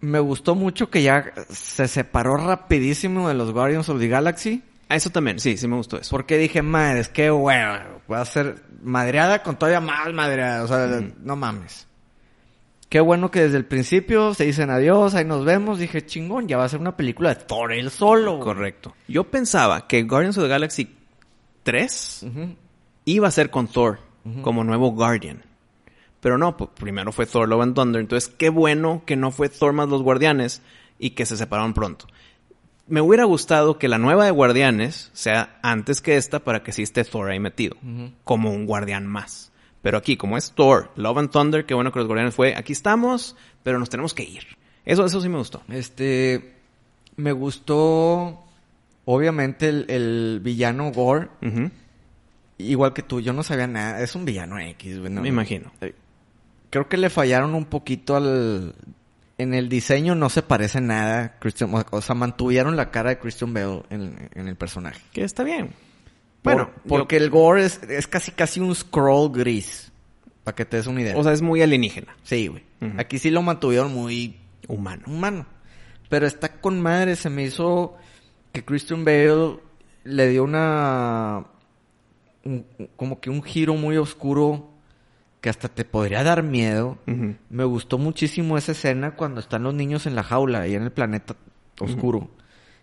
[0.00, 4.62] me gustó mucho que ya se separó rapidísimo de los Guardians of the Galaxy.
[4.88, 6.10] Eso también, sí, sí me gustó eso.
[6.10, 10.62] Porque dije, madre, es que hueva, voy a ser madreada con todavía más madreada.
[10.62, 11.86] O sea, no mames.
[12.88, 15.80] Qué bueno que desde el principio se dicen adiós, ahí nos vemos.
[15.80, 18.34] Dije, chingón, ya va a ser una película de Thor él solo.
[18.34, 18.44] güey.
[18.44, 18.94] Correcto.
[19.08, 20.96] Yo pensaba que Guardians of the Galaxy
[21.66, 22.54] 3 Ujú.
[23.04, 23.98] iba a ser con Thor
[24.42, 25.42] como nuevo Guardian.
[26.20, 28.00] Pero no, pues, primero fue Thor Love and Thunder.
[28.00, 30.62] Entonces, qué bueno que no fue Thor más los Guardianes
[30.98, 32.06] y que se separaron pronto.
[32.88, 36.82] Me hubiera gustado que la nueva de Guardianes sea antes que esta para que sí
[36.82, 37.76] esté Thor ahí metido.
[38.24, 39.52] Como un guardián más.
[39.82, 42.72] Pero aquí, como es Thor, Love and Thunder, qué bueno que los Guardianes fue, aquí
[42.72, 44.42] estamos, pero nos tenemos que ir.
[44.84, 45.62] Eso, eso sí me gustó.
[45.68, 46.54] Este,
[47.16, 48.45] me gustó,
[49.06, 51.28] obviamente, el, el villano Gore.
[52.58, 54.00] Igual que tú, yo no sabía nada.
[54.02, 55.10] Es un villano X, güey.
[55.12, 55.72] no- Me imagino.
[55.80, 55.94] Eh,
[56.70, 58.74] Creo que le fallaron un poquito al...
[59.38, 61.36] En el diseño no se parece nada.
[61.38, 65.00] Christian, o sea, mantuvieron la cara de Christian Bale en, en el personaje.
[65.12, 65.70] Que está bien.
[66.42, 69.92] Bueno, Bueno, porque el Gore es, es casi casi un scroll gris.
[70.42, 71.16] Para que te des una idea.
[71.18, 72.16] O sea, es muy alienígena.
[72.22, 72.62] sí, güey.
[72.98, 74.36] Aquí sí lo mantuvieron muy
[74.68, 75.02] Humano.
[75.06, 75.46] humano.
[76.08, 77.16] Pero está con madre.
[77.16, 77.96] Se me hizo
[78.56, 79.58] que Christian Bale
[80.04, 81.44] le dio una...
[82.42, 82.64] un-
[82.96, 84.70] como que un giro muy oscuro
[85.42, 86.96] que hasta te podría dar miedo.
[87.50, 90.90] Me gustó muchísimo esa escena cuando están los niños en la jaula, ahí en el
[90.90, 91.36] planeta
[91.80, 92.30] oscuro.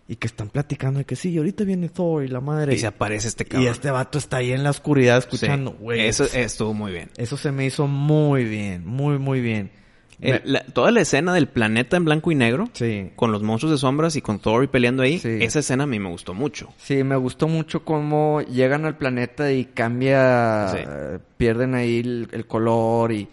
[0.06, 2.72] Y que están platicando de que sí, ahorita viene Thor y la madre.
[2.74, 3.68] Y se aparece este Y cabrón.
[3.72, 5.72] este vato está ahí en la oscuridad escuchando.
[5.72, 7.10] Güey, Eso estuvo muy bien.
[7.16, 9.72] eso se me hizo muy bien, muy, muy bien.
[10.20, 13.10] El- la- toda la escena del planeta en blanco y negro, Sí.
[13.16, 15.38] con los monstruos de sombras y con Thor peleando ahí, Sí.
[15.40, 16.72] esa escena a mí me gustó mucho.
[16.78, 20.78] Sí, me gustó mucho cómo llegan al planeta y cambia, Sí.
[20.80, 23.28] eh, pierden ahí el, el color y,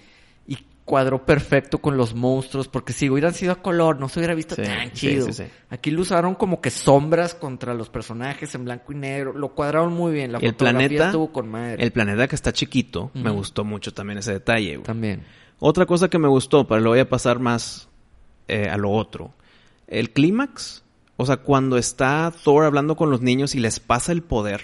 [0.47, 4.34] y cuadró perfecto con los monstruos, porque si hubieran sido a color no se hubiera
[4.36, 5.27] visto tan chido.
[5.69, 9.93] Aquí lo usaron como que sombras contra los personajes en blanco y negro, lo cuadraron
[9.93, 11.82] muy bien, la Y el fotografía planeta, estuvo con madre.
[11.84, 14.75] el planeta que está chiquito, me gustó mucho también ese detalle.
[14.77, 14.84] güey.
[14.86, 15.21] También.
[15.64, 17.88] Otra cosa que me gustó, pero lo voy a pasar más
[18.47, 19.32] eh, a lo otro.
[19.88, 20.84] El clímax,
[21.18, 24.64] o sea, cuando está Thor hablando con los niños y les pasa el poder.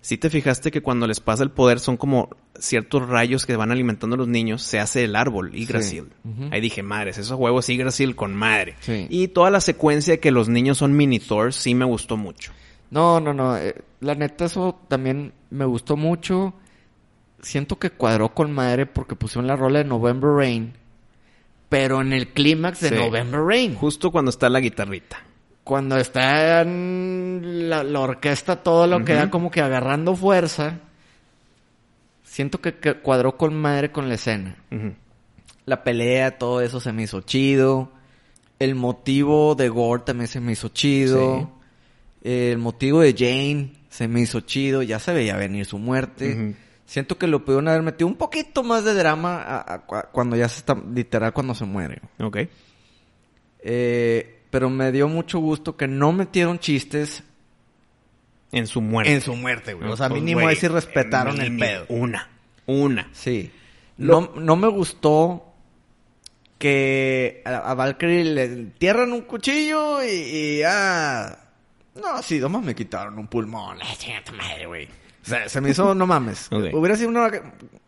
[0.00, 3.72] Si te fijaste que cuando les pasa el poder son como ciertos rayos que van
[3.72, 6.04] alimentando a los niños, se hace el árbol Yggdrasil.
[6.22, 6.50] Ujú.
[6.52, 8.76] Ahí dije, madres, esos huevos Yggdrasil con madre.
[8.78, 9.08] Sí.
[9.10, 12.52] Y toda la secuencia de que los niños son mini Thor sí me gustó mucho.
[12.92, 13.56] No, no, no.
[13.56, 16.54] eh, la neta, eso también me gustó mucho.
[17.44, 20.72] Siento que cuadró con madre porque pusieron la rola de November Rain.
[21.68, 22.94] Pero en el clímax de Sí.
[22.94, 23.74] November Rain.
[23.74, 25.18] Justo cuando está la guitarrita.
[25.62, 29.20] Cuando está en la, la orquesta, todo lo que Ujú.
[29.22, 30.78] da como que agarrando fuerza.
[32.22, 34.56] Siento que, que cuadró con madre con la escena.
[35.66, 37.92] La pelea, todo eso se me hizo chido.
[38.58, 41.50] El motivo de Gore también se me hizo chido.
[42.22, 44.82] El motivo de Jane se me hizo chido.
[44.82, 46.32] Ya se veía venir su muerte.
[46.34, 46.54] Ujú.
[46.86, 50.36] Siento que lo pudieron haber metido un poquito más de drama a- a cua- cuando
[50.36, 52.00] ya se está, literal, cuando se muere.
[52.20, 52.38] Ok.
[53.60, 57.22] Eh, pero me dio mucho gusto que no metieron chistes
[58.52, 59.12] En su muerte.
[59.12, 59.90] en su muerte, güey.
[59.90, 61.86] O sea, mínimo ahí sí respetaron el pedo.
[61.88, 62.28] Una.
[62.66, 63.08] Una.
[63.12, 63.50] Sí.
[63.98, 65.52] Lo- No, no me gustó
[66.58, 71.38] que a, Valkyrie le entierran un cuchillo y, y ah...
[71.96, 73.78] No, sí, nomás me quitaron un pulmón.
[73.98, 74.88] Chinga tu madre, güey.
[75.24, 76.48] O sea, se me hizo, no mames.
[76.50, 77.30] Hubiera sido una,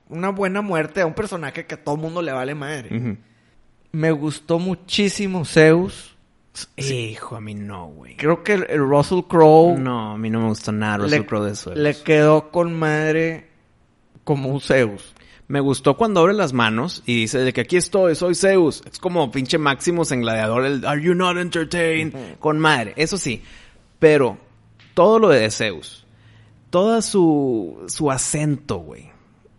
[0.08, 3.18] una buena muerte a un personaje que a todo mundo le vale madre.
[3.92, 6.16] Me gustó muchísimo Zeus.
[6.76, 8.16] Hijo, a mí no, güey.
[8.16, 11.44] Creo que el, el Russell Crowe No, a mí no me gustó nada Russell Crowe
[11.44, 11.74] de eso.
[11.74, 13.50] le quedó con madre
[14.24, 15.14] como un Zeus.
[15.48, 18.82] Me gustó cuando abre las manos y dice de que aquí estoy, soy Zeus.
[18.90, 22.14] Es como pinche Maximus en Gladiador, el Are you not entertained?
[22.40, 23.42] Con madre, eso sí.
[23.98, 24.38] Pero
[24.94, 26.05] todo lo de Zeus,
[26.76, 29.08] todo su, su acento, güey.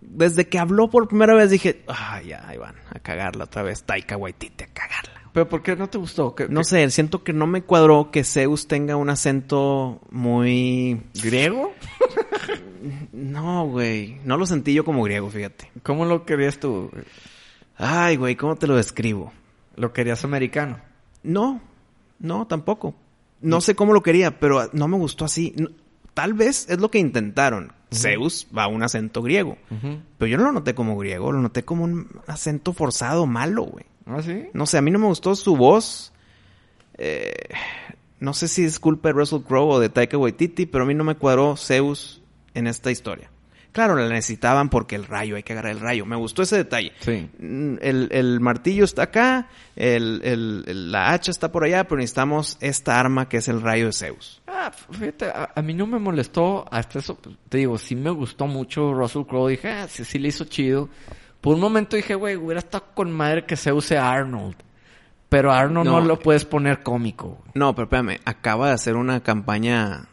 [0.02, 3.82] Desde que habló por primera vez dije, ah, ya, ahí van, a cagarla otra vez.
[3.82, 5.14] Taika Waititi, a cagarla.
[5.34, 6.36] ¿Pero por qué no te gustó?
[6.36, 11.02] ¿Qué- No qué- sé, siento que no me cuadró que Zeus tenga un acento muy...
[11.24, 11.74] ¿Griego?
[13.12, 14.20] No, güey.
[14.24, 15.72] No lo sentí yo como griego, fíjate.
[15.82, 16.92] ¿Cómo lo querías tú?
[17.78, 19.34] Ay, güey, ¿cómo te lo describo?
[19.76, 20.80] ¿Lo querías americano?
[21.24, 21.62] No,
[22.20, 22.94] no, tampoco.
[23.42, 25.56] No sé cómo lo quería, pero no me gustó así.
[26.18, 27.74] Tal vez es lo que intentaron.
[27.94, 29.56] Zeus va a un acento griego.
[30.18, 33.86] Pero yo no lo noté como griego, lo noté como un acento forzado, malo, güey.
[34.08, 34.48] ¿Ah, sí?
[34.52, 36.12] No sé, a mí no me gustó su voz.
[36.98, 37.50] Eh,
[38.20, 40.96] no sé si es culpa de Russell Crowe o de Taika Waititi, pero a mí
[40.96, 42.24] no me cuadró Zeus
[42.56, 43.30] en esta historia.
[43.72, 46.06] Claro, la necesitaban porque el rayo, hay que agarrar el rayo.
[46.06, 46.94] Me gustó ese detalle.
[47.00, 47.30] Sí.
[47.40, 51.98] Mm, El, el martillo está acá, el, el- el- la hacha está por allá, pero
[51.98, 54.42] necesitamos esta arma que es el rayo de Zeus.
[54.48, 57.20] Ah, fíjate, a, a mí no me molestó hasta eso.
[57.50, 59.52] Te digo, sí me gustó mucho Russell Crowe.
[59.52, 60.90] Dije, ah, sí, sí le hizo chido.
[61.42, 64.56] Por un momento dije, güey, hubiera estado con madre que se use Arnold.
[65.30, 66.06] Pero Arnold no, No.
[66.08, 67.44] lo puedes poner cómico.
[67.54, 70.08] No, pero espérame, acaba de hacer una campaña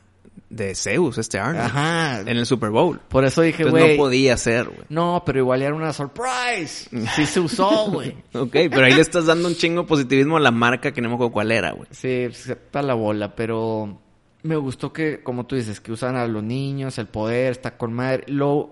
[0.55, 2.21] de Zeus, este Arnold, Ajá.
[2.21, 3.01] en el Super Bowl.
[3.09, 3.97] Por eso dije, güey.
[3.97, 4.83] no podía ser, güey.
[4.89, 6.89] No, pero igual era una surprise.
[7.15, 8.15] Sí se usó, güey.
[8.35, 11.09] Ok, pero ahí le estás dando un chingo de positivismo a la marca que no
[11.09, 11.89] me acuerdo cuál era, güey.
[11.91, 14.01] Sí, sepa la bola, pero
[14.43, 17.93] me gustó que, como tú dices, que usan a los niños, el poder, está con
[17.93, 18.25] madre.
[18.29, 18.71] Lo,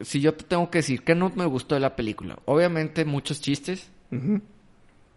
[0.00, 3.40] si yo te tengo que decir que no me gustó de la película, obviamente muchos
[3.40, 3.90] chistes.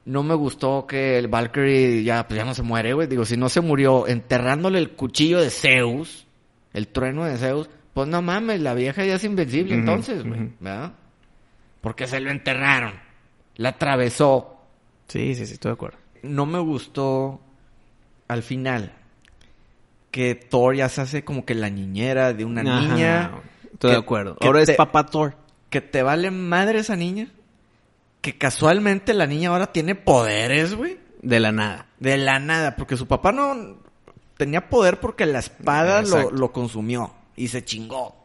[0.08, 3.08] No me gustó que el Valkyrie ya, pues ya no se muere, güey.
[3.08, 6.26] Digo, si no se murió enterrándole el cuchillo de Zeus,
[6.74, 10.52] el trueno de Zeus, pues no mames, la vieja ya es invencible entonces, güey.
[10.62, 10.94] ¿verdad?
[11.82, 12.94] Porque se lo enterraron,
[13.58, 14.54] la atravesó,
[15.10, 15.98] Sí, sí, sí, estoy de acuerdo.
[16.24, 17.42] no me gustó
[18.30, 18.94] al final
[20.12, 23.32] que Thor ya se hace como que la niñera de una Ajá, niña.
[23.74, 24.38] Estoy de acuerdo.
[24.42, 25.36] Ahora te- es papá Thor.
[25.70, 27.28] Que te vale madre esa niña.
[28.28, 30.98] Que casualmente la niña ahora tiene poderes, güey.
[31.22, 31.86] De la nada.
[31.98, 32.76] De la nada.
[32.76, 33.78] Porque su papá no
[34.36, 37.14] tenía poder porque la espada lo, consumió.
[37.38, 38.18] Y se chingó.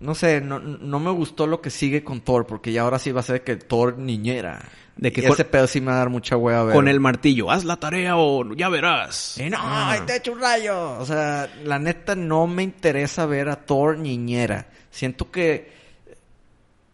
[0.00, 2.46] No sé, no, no me gustó lo que sigue con Thor.
[2.46, 4.60] Porque ya ahora sí va a ser que Thor niñera.
[4.96, 6.74] De que Y ese pedo sí me va a dar mucha hueva a ver.
[6.74, 9.38] Con el martillo, haz la tarea o ya verás.
[9.38, 9.92] Y no, Ah.
[9.92, 10.98] ahí te echo un rayo.
[10.98, 14.66] O sea, la neta no me interesa ver a Thor niñera.
[14.90, 15.80] Siento que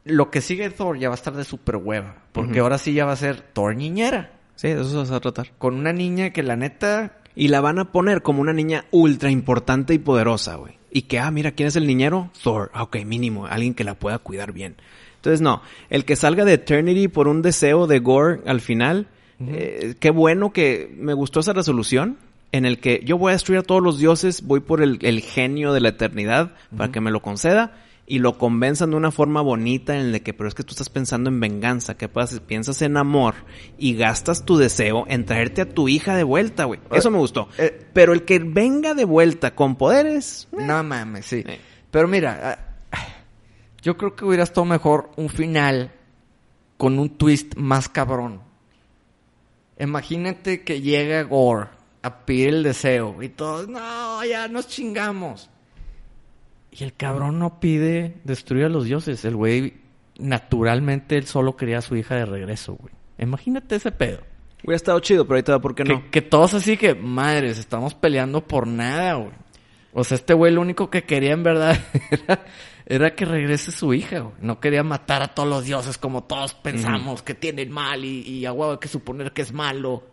[0.09, 2.17] lo que sigue Thor ya va a estar de super hueva.
[2.33, 4.33] Porque ahora sí ya va a ser Thor niñera.
[4.57, 5.53] Sí, de eso se va a tratar.
[5.59, 7.15] Con una niña que la neta...
[7.35, 10.75] Y la van a poner como una niña ultra importante y poderosa, güey.
[10.91, 12.33] Y que, ah, mira, ¿quién es el niñero?
[12.43, 12.69] Thor.
[12.75, 14.75] Ah, ok, mínimo, alguien que la pueda cuidar bien.
[15.15, 19.07] Entonces, no, el que salga de Eternity por un deseo de Gore al final,
[19.41, 22.19] eh, qué bueno que me gustó esa resolución
[22.51, 25.21] en el que yo voy a destruir a todos los dioses, voy por el, el
[25.21, 27.73] genio de la eternidad para que me lo conceda
[28.09, 30.89] y lo convenzan de una forma bonita en de que, pero es que tú estás
[30.89, 32.41] pensando en venganza, ¿qué pasa?
[32.41, 33.35] Piensas en amor
[33.77, 36.81] y gastas tu deseo en traerte a tu hija de vuelta, güey.
[36.91, 37.49] Eso me gustó.
[37.59, 41.45] eh, pero el que venga de vuelta con poderes, eh, No mames, sí.
[41.47, 41.61] Eh.
[41.91, 42.59] Pero mira,
[42.91, 42.99] ah,
[43.83, 45.93] yo creo que hubiera estado mejor un final
[46.79, 48.41] con un twist más cabrón.
[49.79, 51.69] Imagínate que llega Gore
[52.03, 55.51] a pedir el deseo y todos, no, ya nos chingamos.
[56.71, 59.25] Y el cabrón no pide destruir a los dioses.
[59.25, 59.75] El güey,
[60.19, 62.93] naturalmente, él solo quería a su hija de regreso, güey.
[63.19, 64.21] Imagínate ese pedo.
[64.63, 66.11] hubiera estado chido, pero ahorita va por qué no.
[66.11, 69.31] que todos así que, madres, estamos peleando por nada, güey.
[69.93, 71.77] O sea, este güey lo único que quería en verdad
[72.11, 72.45] era,
[72.87, 74.35] era que regrese su hija, güey.
[74.41, 78.45] No quería matar a todos los dioses como todos pensamos que tienen mal y, y
[78.47, 80.05] a huevo hay que suponer que es malo.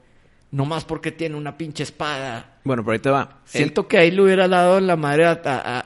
[0.51, 2.59] Nomás porque tiene una pinche espada.
[2.63, 3.39] Bueno, pero ahorita va.
[3.43, 5.31] Siento que ahí le hubiera dado la madre a...
[5.43, 5.85] a- a-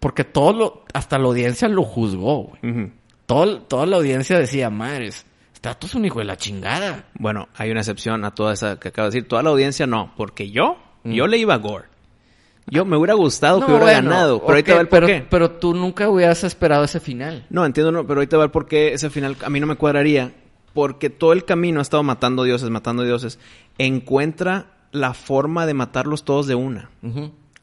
[0.00, 0.84] porque todo lo...
[0.92, 2.90] Hasta la audiencia lo juzgó, güey.
[3.26, 5.24] Todo- toda la audiencia decía, madres,
[5.54, 7.06] este vato es un hijo de la chingada.
[7.18, 9.28] Bueno, hay una excepción a toda esa que acabo de decir.
[9.28, 11.12] Toda la audiencia no, porque yo, Mm.
[11.12, 11.84] yo le iba a Gore.
[12.66, 15.26] Yo me hubiera gustado que hubiera bueno, ganado, pero ahorita ok, va el pero, porqué.
[15.28, 17.44] pero tú nunca hubieras esperado ese final.
[17.50, 20.32] No, entiendo, no, pero ahorita va el porqué ese final a mí no me cuadraría.
[20.72, 23.38] Porque todo el camino ha estado matando dioses, matando dioses.
[23.78, 26.90] Encuentra la forma de matarlos todos de una.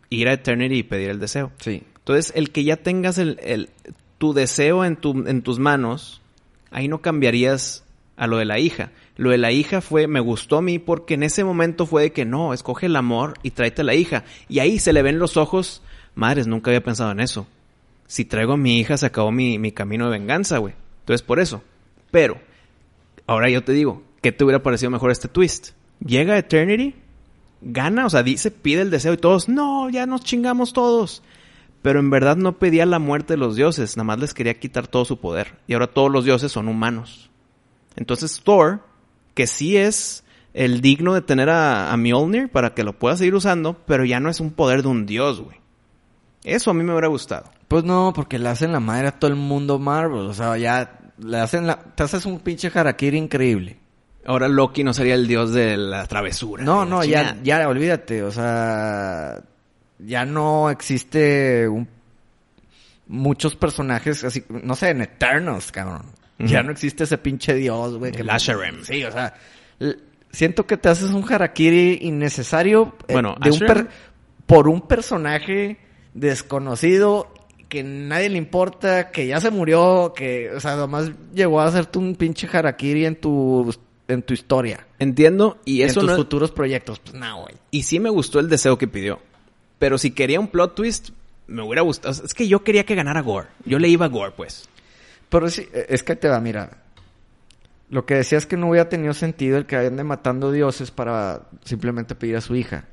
[0.10, 1.52] Ir a Eternity y pedir el deseo.
[1.60, 1.84] Sí.
[2.12, 3.70] Entonces, el que ya tengas el,
[4.18, 6.22] tu deseo en tus manos,
[6.70, 7.86] ahí no cambiarías
[8.18, 8.92] a lo de la hija.
[9.16, 12.12] Lo de la hija fue, me gustó a mí porque en ese momento fue de
[12.12, 14.26] que no, escoge el amor y tráete a la hija.
[14.50, 15.82] Y ahí se le ven los ojos,
[16.14, 17.48] madres, nunca había pensado en eso.
[18.08, 20.74] Si traigo a mi hija, se acabó mi, mi camino de venganza, güey.
[21.00, 21.64] Entonces, por eso.
[22.12, 22.38] Pero,
[23.26, 25.70] ahora yo te digo, ¿qué te hubiera parecido mejor este twist?
[26.06, 26.94] Llega Eternity,
[27.62, 31.24] gana, o sea, dice, pide el deseo y todos, no, ya nos chingamos todos.
[31.82, 34.88] Pero en verdad no pedía la muerte de los dioses, nada más les quería quitar
[34.88, 35.58] todo su poder.
[35.68, 37.30] Y ahora todos los dioses son humanos.
[37.96, 38.82] Entonces Thor,
[39.34, 40.24] que sí es
[40.54, 44.20] el digno de tener a, a Mjolnir para que lo pueda seguir usando, pero ya
[44.20, 45.62] no es un poder de un dios, güey.
[46.44, 47.46] Eso a mí me hubiera gustado.
[47.68, 50.22] Pues no, porque le hacen la madre a todo el mundo Marvel.
[50.22, 51.80] O sea, ya le hacen la...
[51.80, 53.80] Te haces un pinche harakiri increíble.
[54.26, 56.64] Ahora Loki no sería el dios de la travesura.
[56.64, 58.24] No, no, ya, ya, olvídate.
[58.24, 59.42] O sea,
[60.06, 61.88] ya no existe un-
[63.08, 66.04] muchos personajes así, no sé, en Eternals, cabrón.
[66.40, 68.14] Ya no existe ese pinche dios, güey.
[68.16, 68.84] El Asherim.
[68.84, 69.36] Sí, o sea,
[70.32, 73.90] siento que te haces un harakiri innecesario eh, Bueno, de un Asherim- per-
[74.48, 75.78] por un personaje
[76.16, 77.32] desconocido
[77.70, 82.00] que nadie le importa, que ya se murió, que, o sea, nomás llegó a hacerte
[82.00, 83.74] un pinche harakiri en tu,
[84.08, 84.88] en tu historia.
[85.00, 87.00] Entiendo, y en eso tus no es- futuros proyectos.
[87.00, 87.54] Pues no, güey.
[87.70, 89.20] Y sí me gustó el deseo que pidió.
[89.82, 91.10] Pero si quería un plot twist,
[91.48, 92.12] me hubiera gustado.
[92.12, 93.48] O sea, Es que yo quería que ganara Gore.
[93.66, 94.70] Yo le iba a Gore, pues.
[95.28, 96.84] Pero sí, eh, es que te va, mira.
[97.90, 101.48] Lo que decía es que no hubiera tenido sentido el que ande matando dioses para
[101.64, 102.86] simplemente pedir a su hija.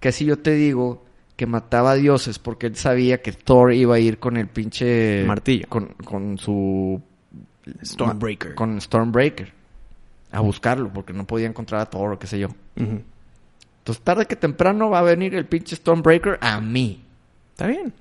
[0.00, 1.02] Que si yo te digo
[1.34, 5.24] que mataba a dioses porque él sabía que Thor iba a ir con el pinche...
[5.24, 5.66] Martillo.
[5.70, 7.00] Con, con su...
[7.82, 8.54] Stormbreaker.
[8.54, 9.50] Con Stormbreaker.
[10.32, 12.48] A buscarlo porque no podía encontrar a Thor o qué sé yo.
[13.88, 17.02] Entonces tarde que temprano va a venir el pinche Stormbreaker a mí.
[17.52, 17.94] Está bien.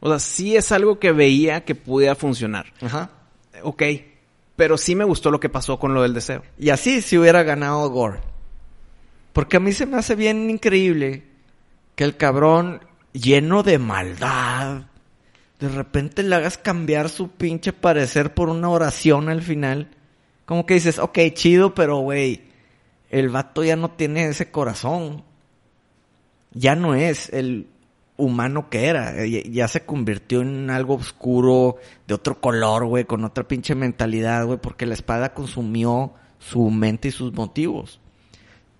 [0.00, 2.72] O sea, sí es algo que veía que pudiera funcionar.
[2.82, 3.10] Ajá.
[3.62, 3.84] Ok.
[4.56, 6.42] Pero sí me gustó lo que pasó con lo del deseo.
[6.58, 8.18] Y así si hubiera ganado Gore.
[9.32, 11.22] Porque a mí se me hace bien increíble
[11.94, 12.80] que el cabrón
[13.12, 14.86] lleno de maldad,
[15.60, 19.90] de repente le hagas cambiar su pinche parecer por una oración al final.
[20.44, 22.46] Como que dices, ok, chido, pero güey,
[23.10, 25.22] el vato ya no tiene ese corazón.
[26.52, 27.68] Ya no es el
[28.16, 29.22] humano que era.
[29.24, 31.76] eh, Ya, se convirtió en algo oscuro,
[32.06, 37.08] de otro color, güey, con otra pinche mentalidad, güey, porque la espada consumió su mente
[37.08, 38.00] y sus motivos.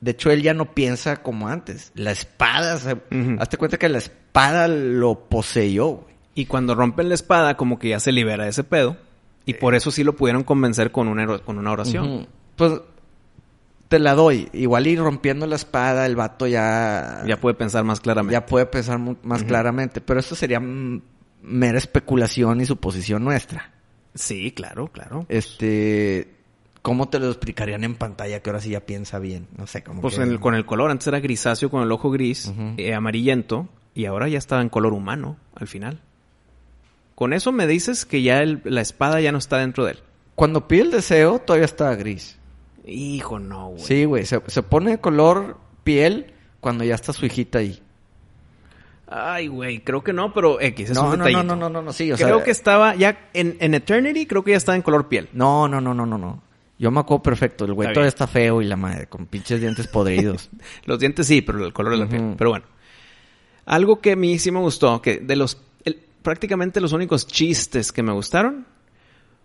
[0.00, 1.90] De hecho, él ya no piensa como antes.
[1.94, 2.96] La espada, se...
[3.38, 6.14] Hazte cuenta que la espada lo poseyó, güey.
[6.34, 8.98] Y cuando rompen la espada, como que ya se libera de ese pedo.
[9.46, 12.26] Y por eso sí lo pudieron convencer con una, con una oración.
[12.56, 12.72] Pues
[13.88, 14.48] te la doy.
[14.52, 17.22] Igual ir rompiendo la espada, el vato ya...
[17.26, 18.32] Ya puede pensar más claramente.
[18.32, 20.00] ya puede pensar más claramente.
[20.00, 23.72] Pero eso sería mera especulación y suposición nuestra.
[24.14, 25.26] Sí, claro, claro.
[25.28, 26.34] Este,
[26.82, 28.40] ¿cómo te lo explicarían en pantalla?
[28.40, 29.46] Que ahora sí ya piensa bien.
[29.56, 32.10] No sé, cómo Pues en el- con el color, antes era grisáceo con el ojo
[32.10, 36.00] gris, eh, amarillento, y ahora ya estaba en color humano al final.
[37.14, 39.98] Con eso me dices que ya el- la espada ya no está dentro de él.
[40.34, 42.38] Cuando pide el deseo, todavía está gris.
[42.86, 43.82] Hijo, no, güey.
[43.82, 44.24] Sí, güey.
[44.26, 47.82] Se, se pone de color piel cuando ya está su hijita ahí.
[49.08, 51.82] Ay, güey, creo que no, pero X, es No, un no, no, no, no, no,
[51.82, 54.74] no, sí, o creo sea- que estaba ya en, en Eternity, creo que ya estaba
[54.74, 55.28] en color piel.
[55.32, 56.42] No, no, no, no, no, no.
[56.78, 57.64] Yo me acuerdo perfecto.
[57.64, 60.50] El güey Está todavía está feo y la madre, con pinches dientes podridos.
[60.84, 62.34] Los dientes sí, pero el color de la piel.
[62.36, 62.66] Pero bueno.
[63.64, 65.60] Algo que a mí sí me gustó, que de los...
[65.84, 68.66] el- prácticamente los únicos chistes que me gustaron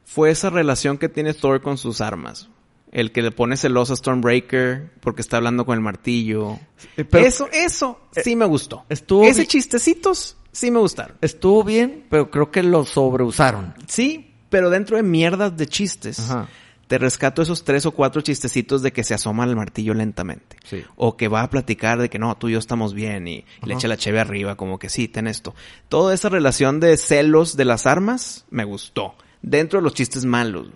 [0.04, 2.50] fue esa relación que tiene Thor con sus armas.
[2.92, 6.60] El que le pone celoso a Stormbreaker porque está hablando con el martillo.
[6.98, 8.86] Eh, pero- eso, eso sí me gustó.
[8.90, 11.16] estuvo Ese chistecitos sí me gustaron.
[11.22, 13.74] Estuvo bien, pero creo que lo sobreusaron.
[13.88, 16.50] Sí, pero dentro de mierdas de chistes, Ajá.
[16.88, 20.58] te rescato esos tres o cuatro chistecitos de que se asoma al martillo lentamente.
[20.66, 20.84] Sí.
[20.98, 23.74] O que va a platicar de que no, tú y yo estamos bien y le
[23.74, 25.56] echa la cheve arriba, como que sí, ten esto.
[25.88, 29.16] Toda esa relación de celos de las armas me gustó.
[29.42, 30.68] Dentro de los chistes malos.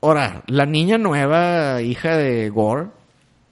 [0.00, 2.86] Ahora, la niña nueva, hija de Gore,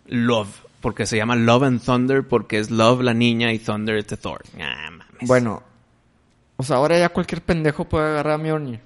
[0.06, 4.06] Love, porque se llama Love and Thunder, porque es Love la niña y Thunder es
[4.06, 4.42] de Thor.
[4.60, 5.26] Ah, mames.
[5.28, 5.62] bueno,
[6.56, 8.80] o sea, ahora ya cualquier pendejo puede agarrar a Mjolnir.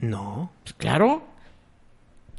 [0.00, 0.50] No.
[0.64, 1.22] Pues claro.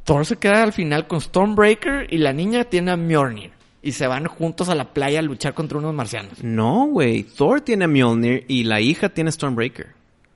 [0.04, 3.52] Thor se queda al final con Stormbreaker y la niña tiene a Mjolnir.
[3.82, 6.42] Y se van juntos a la playa a luchar contra unos marcianos.
[6.42, 7.22] No, güey.
[7.24, 9.88] Thor tiene a Mjolnir y la hija tiene a Stormbreaker.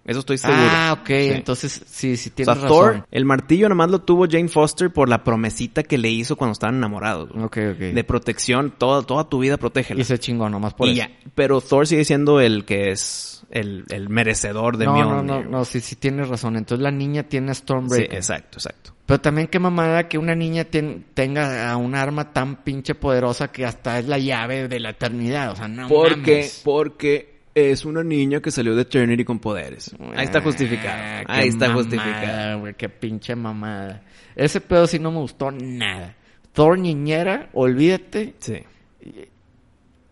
[0.09, 0.61] Eso estoy seguro.
[0.63, 1.07] Ah, ok.
[1.07, 1.15] Sí.
[1.31, 2.69] Entonces, sí, sí O tienes sea, razón.
[2.95, 6.53] Thor, el martillo nomás lo tuvo Jane Foster por la promesita que le hizo cuando
[6.53, 7.31] estaban enamorados.
[7.31, 7.45] güey.
[7.45, 7.79] Ok, ok.
[7.79, 10.01] De protección, toda, toda tu vida protégela.
[10.01, 10.99] Y se chingó nomás por Y eso.
[11.09, 11.11] ya.
[11.35, 15.45] Pero Thor sigue siendo el que es el, el merecedor de no, no, Mjolnir.
[15.45, 16.57] no, no, sí, sí tienes razón.
[16.57, 18.15] Entonces la niña tiene a Sí, Stormbreaker.
[18.17, 18.93] exacto, exacto.
[19.07, 23.49] Pero también qué mamada que una niña ten- tenga a un arma tan pinche poderosa
[23.53, 25.53] que hasta es la llave de la eternidad.
[25.53, 26.61] O sea, no Porque, mames.
[26.65, 29.95] porque es una niña que salió de Eternity con poderes.
[30.17, 30.97] Ahí está justificado.
[31.01, 32.61] Ah, qué Ahí está mamada, justificado.
[32.61, 34.03] güey, qué pinche mamada.
[34.37, 36.15] Ese pedo sí no me gustó nada.
[36.53, 38.35] Thor niñera, olvídate.
[38.39, 38.63] Sí.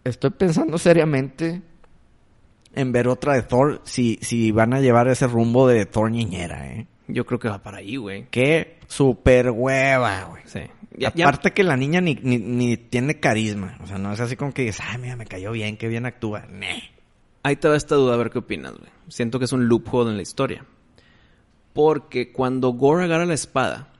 [0.04, 1.62] Estoy pensando seriamente
[2.74, 6.66] en ver otra de Thor si, si van a llevar ese rumbo de Thor niñera,
[6.72, 6.86] ¿eh?
[7.08, 8.26] Yo creo que va para ahí, güey.
[8.30, 10.42] Qué super hueva, güey.
[10.46, 10.60] Sí.
[10.98, 13.76] Ya- ya- Aparte que la niña ni, ni, ni tiene carisma.
[13.82, 16.06] O sea, no es así como que dices, ay, mira, me cayó bien, qué bien
[16.06, 16.46] actúa.
[17.46, 18.90] Ahí te va esta duda, a ver qué opinas, güey.
[19.06, 20.64] Siento que es un loophole en la historia.
[21.74, 23.92] Porque cuando Gore agarra la espada,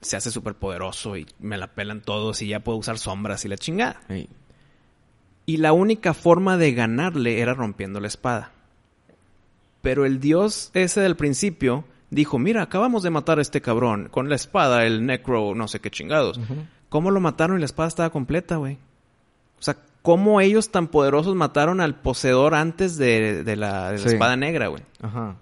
[0.00, 3.48] se hace súper poderoso y me la pelan todos y ya puedo usar sombras y
[3.48, 4.00] la chingada.
[4.08, 4.30] Sí.
[5.44, 8.52] Y la única forma de ganarle era rompiendo la espada.
[9.82, 14.30] Pero el dios ese del principio dijo, mira, acabamos de matar a este cabrón con
[14.30, 16.40] la espada, el necro, no sé qué chingados.
[16.88, 18.78] ¿Cómo lo mataron y la espada estaba completa, güey?
[19.58, 24.04] O sea, ¿cómo ellos tan poderosos mataron al poseedor antes de, de la, de la
[24.04, 24.08] Sí.
[24.14, 24.82] espada negra, güey?
[25.02, 25.34] Ajá.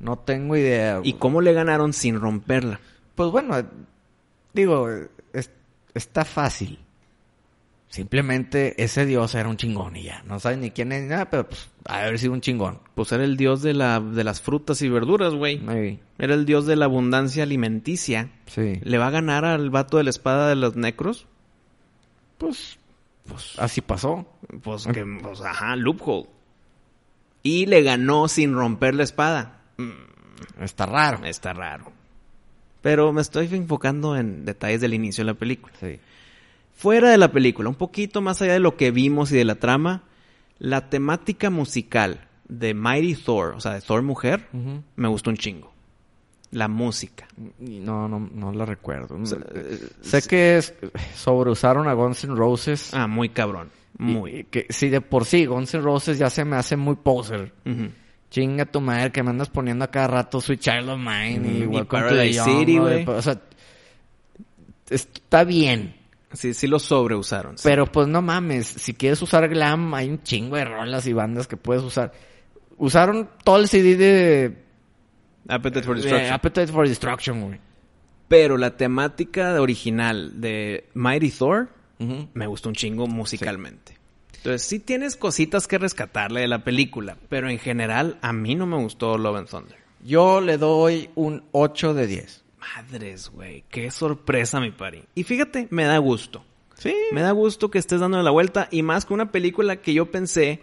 [0.00, 0.96] No tengo idea.
[1.04, 1.12] ¿Y güey.
[1.12, 2.80] cómo le ganaron sin romperla?
[3.14, 3.64] Pues bueno, eh,
[4.52, 4.88] digo,
[5.32, 5.50] es-
[5.94, 6.80] está fácil.
[7.88, 10.22] Simplemente ese dios era un chingón y ya.
[10.26, 12.78] No sabes ni quién es ni nada, pero pues, de haber sido un chingón.
[12.94, 15.58] Pues era el dios de, la, de las frutas y verduras, güey.
[15.58, 16.00] Maybe.
[16.18, 18.30] Era el dios de la abundancia alimenticia.
[18.46, 18.80] Sí.
[18.82, 21.26] ¿Le va a ganar al vato de la espada de los necros?
[22.38, 22.78] Pues,
[23.26, 24.26] pues así pasó.
[24.62, 26.28] Pues que, pues, ajá, loophole.
[27.42, 29.62] Y le ganó sin romper la espada.
[30.60, 31.24] Está raro.
[31.24, 31.92] Está raro.
[32.82, 35.72] Pero me estoy enfocando en detalles del inicio de la película.
[35.80, 35.98] Sí.
[36.74, 39.54] Fuera de la película, un poquito más allá de lo que vimos y de la
[39.54, 40.02] trama,
[40.58, 44.48] la temática musical de Mighty Thor, o sea, de Thor mujer,
[44.96, 45.71] me gustó un chingo.
[46.52, 47.26] La música.
[47.58, 49.18] No, no, no la recuerdo.
[49.26, 49.38] sea,
[50.02, 50.74] sé que es,
[51.16, 52.92] sobreusaron a Guns N' Roses.
[52.94, 53.70] Ah, muy cabrón.
[53.98, 54.36] Muy.
[54.40, 57.52] Y que sí, de por sí, Guns N' Roses ya se me hace muy poser.
[57.66, 57.88] Ujú.
[58.30, 61.66] Chinga tu madre que me andas poniendo a cada rato Sweet Child of Mine y
[61.66, 63.04] Mm, y Paradise City, güey.
[63.06, 63.40] O sea,
[64.90, 65.96] está bien.
[66.32, 67.58] Sí, sí lo sobreusaron.
[67.58, 67.62] sí.
[67.64, 71.46] Pero pues no mames, si quieres usar glam, hay un chingo de rolas y bandas
[71.46, 72.12] que puedes usar.
[72.78, 74.61] Usaron todo el CD de,
[75.48, 76.32] Appetite for de Destruction.
[76.32, 77.60] Appetite for Destruction, güey.
[78.28, 81.68] Pero la temática original de Mighty Thor
[82.34, 83.96] me gustó un chingo musicalmente.
[84.36, 88.66] Entonces, sí tienes cositas que rescatarle de la película, pero en general a mí no
[88.66, 89.78] me gustó Love and Thunder.
[90.04, 92.42] Yo le doy un 8 de 10.
[92.58, 95.04] Madres, güey, qué sorpresa, mi pari.
[95.14, 96.44] Y fíjate, me da gusto.
[96.76, 96.94] Sí.
[97.12, 100.10] Me da gusto que estés dándole la vuelta y más que una película que yo
[100.10, 100.60] pensé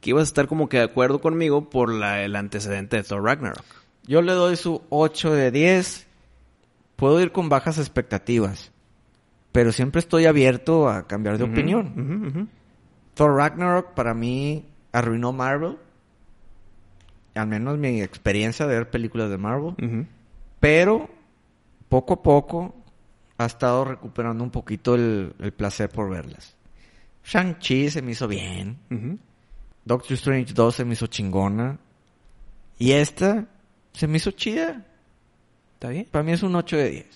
[0.00, 3.22] que ibas a estar como que de acuerdo conmigo por la, el antecedente de Thor
[3.24, 3.64] Ragnarok.
[4.10, 6.08] Yo le doy su 8 de 10.
[6.96, 8.72] Puedo ir con bajas expectativas.
[9.52, 12.50] Pero siempre estoy abierto a cambiar de opinión.
[13.14, 15.78] Thor Ragnarok para mí arruinó Marvel.
[17.36, 20.08] Al menos mi experiencia de ver películas de Marvel.
[20.58, 21.08] Pero
[21.88, 22.74] poco a poco
[23.38, 26.56] ha estado recuperando un poquito el, el placer por verlas.
[27.24, 28.76] Shang-Chi se me hizo bien.
[29.84, 31.78] Doctor Strange 2 se me hizo chingona.
[32.76, 33.46] Y esta
[33.92, 34.86] se me hizo chida.
[35.74, 36.06] ¿Está bien?
[36.10, 37.06] Para mí es un 8 de 10.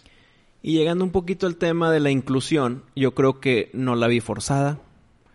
[0.62, 4.20] Y llegando un poquito al tema de la inclusión, yo creo que no la vi
[4.20, 4.78] forzada.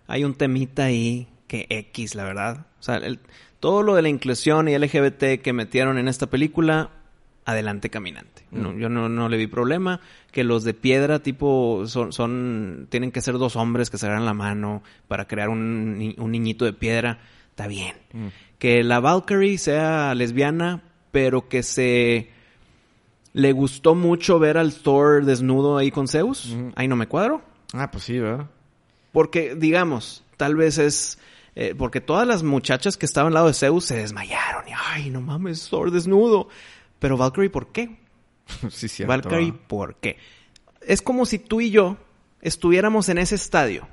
[0.07, 2.66] Hay un temita ahí que X, la verdad.
[2.80, 3.20] O sea, el-
[3.60, 6.90] todo lo de la inclusión y LGBT que metieron en esta película,
[7.45, 8.44] adelante caminante.
[8.52, 9.99] No, yo no, no le vi problema.
[10.32, 14.26] Que los de piedra, tipo, son, son, tienen que ser dos hombres que se agarran
[14.26, 17.95] la mano para crear un, un niñito de piedra, está bien.
[18.57, 22.30] Que la Valkyrie sea lesbiana, pero que se
[23.34, 26.56] le gustó mucho ver al Thor desnudo ahí con Zeus.
[26.76, 27.41] Ahí no me cuadro.
[27.73, 28.48] Ah, pues sí, ¿verdad?
[29.11, 31.19] Porque, digamos, tal vez es...
[31.56, 34.68] eh, porque todas las muchachas que estaban al lado de Zeus se desmayaron.
[34.68, 36.48] Y, ay, no mames, Thor desnudo.
[36.99, 37.98] Pero Valkyrie, ¿por qué?
[38.69, 39.10] sí, cierto.
[39.10, 40.18] Valkyrie, ¿por qué?
[40.81, 41.98] Es como si tú y yo
[42.41, 43.88] estuviéramos en ese estadio,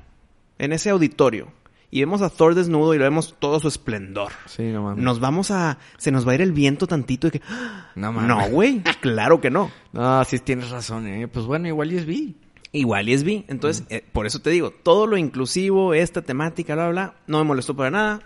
[0.59, 1.49] en ese auditorio,
[1.91, 4.33] y vemos a Thor desnudo y vemos todo su esplendor.
[4.47, 5.05] Sí, no mames.
[5.05, 5.79] Nos vamos a...
[5.99, 7.43] Se nos va a ir el viento tantito de que...
[7.95, 8.29] No mames.
[8.29, 8.83] No, güey.
[9.01, 9.71] Claro que no.
[9.93, 11.29] No, sí tienes razón, ¿eh?
[11.29, 12.37] Pues bueno, igual y es vi.
[12.73, 13.45] Igual y es bi.
[13.49, 17.39] Entonces, eh, por eso te digo, todo lo inclusivo, esta temática, bla, bla, bla, no
[17.39, 18.21] me molestó para nada.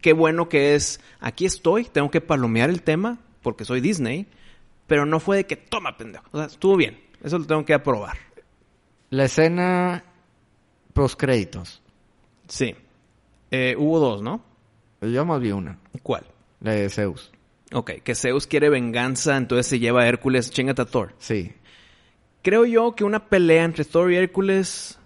[0.00, 4.26] Qué bueno que es, aquí estoy, tengo que palomear el tema, porque soy Disney,
[4.86, 6.24] pero no fue de que toma, pendejo.
[6.32, 6.98] O sea, estuvo bien.
[7.22, 8.16] Eso lo tengo que aprobar.
[9.10, 10.04] La escena
[10.92, 11.82] post créditos.
[12.48, 12.74] Sí.
[13.50, 14.42] Eh, hubo dos, ¿no?
[15.00, 15.78] Yo más vi una.
[16.02, 16.24] ¿Cuál?
[16.60, 17.30] La de Zeus.
[17.72, 21.14] Ok, que Zeus quiere venganza, entonces se lleva a Hércules, chingate a Thor.
[21.18, 21.52] Sí.
[22.42, 24.98] Creo yo que una pelea entre Thor y Hércules.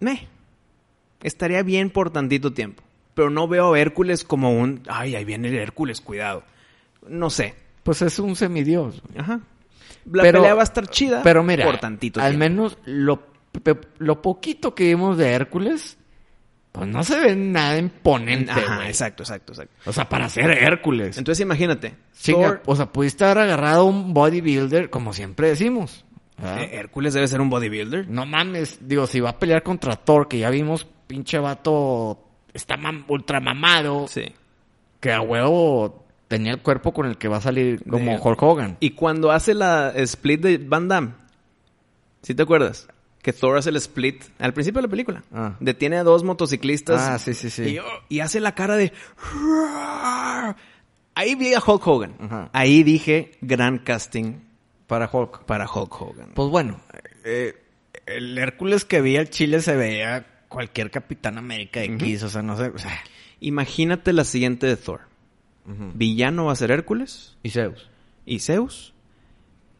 [0.00, 0.28] Me.
[1.22, 2.82] Estaría bien por tantito tiempo.
[3.14, 4.82] Pero no veo a Hércules como un.
[4.88, 6.42] Ay, ahí viene el Hércules, cuidado.
[7.08, 7.54] No sé.
[7.82, 9.02] Pues es un semidios.
[9.16, 9.40] Ajá.
[10.10, 11.22] La Pero- pelea va a estar chida.
[11.22, 12.38] Pero mira, por tantito al tiempo.
[12.44, 13.22] menos lo,
[13.98, 15.96] lo poquito que vimos de Hércules,
[16.74, 18.88] pues no se ve nada imponente, Ajá, güey.
[18.88, 19.72] exacto, exacto, exacto.
[19.88, 21.16] O sea, para ser Hércules.
[21.16, 21.94] Entonces imagínate.
[22.20, 26.04] Chinga, Thor- o sea, pudiste haber agarrado un bodybuilder, como siempre decimos.
[26.36, 26.62] ¿verdad?
[26.62, 28.08] eh, Hércules debe ser un bodybuilder.
[28.08, 32.18] No mames, digo, si va a pelear contra Thor, que ya vimos, pinche vato,
[32.52, 34.24] está mam- ultra mamado, Sí.
[34.98, 38.42] que a huevo tenía el cuerpo con el que va a salir como De- Hulk
[38.42, 38.76] Hogan.
[38.80, 41.12] Y cuando hace la split de Van Damme,
[42.22, 42.88] ¿sí te acuerdas?
[43.24, 45.24] Que Thor hace el split al principio de la película.
[45.32, 45.56] Ah.
[45.58, 47.00] Detiene a dos motociclistas.
[47.00, 47.62] Ah, sí, sí, sí.
[47.62, 48.92] Y, oh, y hace la cara de...
[51.14, 52.16] Ahí vi a Hulk Hogan.
[52.20, 52.50] Ajá.
[52.52, 54.40] Ahí dije gran casting
[54.86, 55.44] Para Hulk.
[55.44, 56.30] para Hulk Hogan.
[56.34, 56.80] Pues bueno,
[57.24, 57.54] eh,
[58.06, 62.56] el Hércules que vi al Chile se veía cualquier Capitán América X, o sea, no
[62.56, 62.92] sé, o sea,
[63.40, 65.00] Imagínate la siguiente de Thor.
[65.94, 67.88] Villano va a ser Hércules y Zeus.
[68.26, 68.92] y Zeus.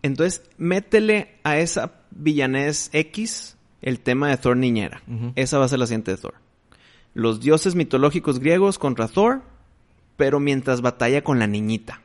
[0.05, 5.03] Entonces, métele a esa villanés X el tema de Thor niñera.
[5.35, 6.35] Esa va a ser la siguiente de Thor.
[7.15, 9.41] Los dioses mitológicos griegos contra Thor,
[10.19, 12.03] pero mientras batalla con la niñita.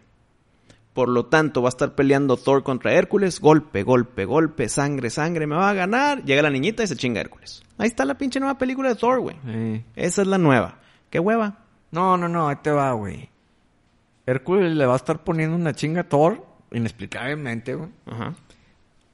[0.93, 5.45] Por lo tanto, va a estar peleando Thor contra Hércules, golpe, golpe, golpe, sangre, sangre,
[5.45, 6.23] me va a ganar.
[6.23, 7.63] Llega la niñita y se chinga a Hércules.
[7.77, 9.35] Ahí está la pinche nueva película de Thor, güey.
[9.97, 10.79] Esa es la nueva.
[11.09, 11.65] ¿Qué hueva?
[11.91, 13.29] No, no, no, ahí te va, güey.
[14.25, 17.89] Hércules le va a estar poniendo una chinga a Thor, inexplicablemente, güey.
[18.05, 18.33] Ajá.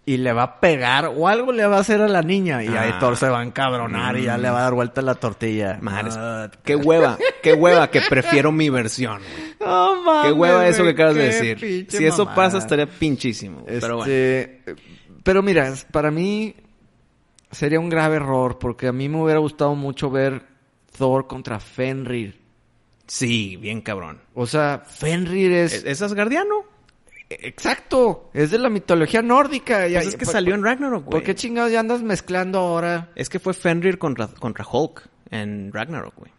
[0.07, 2.63] Y le va a pegar o algo le va a hacer a la niña.
[2.63, 2.99] Y ahí Ah.
[2.99, 5.79] Thor se va a encabronar y ya le va a dar vuelta la tortilla.
[5.81, 6.15] Madres.
[6.15, 9.21] Ah, Qué hueva, qué hueva que prefiero mi versión.
[9.21, 9.55] güey.
[9.59, 11.87] no mames, Qué hueva eso que acabas de decir.
[11.89, 13.63] Si eso pasa estaría pinchísimo.
[13.65, 14.11] Pero bueno.
[14.11, 14.75] Este,
[15.23, 16.55] Pero mira, para mí
[17.49, 20.43] sería un grave error porque a mí me hubiera gustado mucho ver
[20.95, 22.39] Thor contra Fenrir.
[23.07, 24.21] Sí, bien cabrón.
[24.35, 25.73] O sea, Fenrir es...
[25.73, 26.63] ¿Es es Asgardiano?
[27.29, 29.87] Exacto, es de la mitología nórdica.
[29.87, 31.11] Ya- Pues es que ¿por- salió en Ragnarok, güey.
[31.11, 33.09] ¿Por qué chingados ya andas mezclando ahora?
[33.15, 36.31] Es que fue Fenrir contra, contra Hulk en Ragnarok, güey.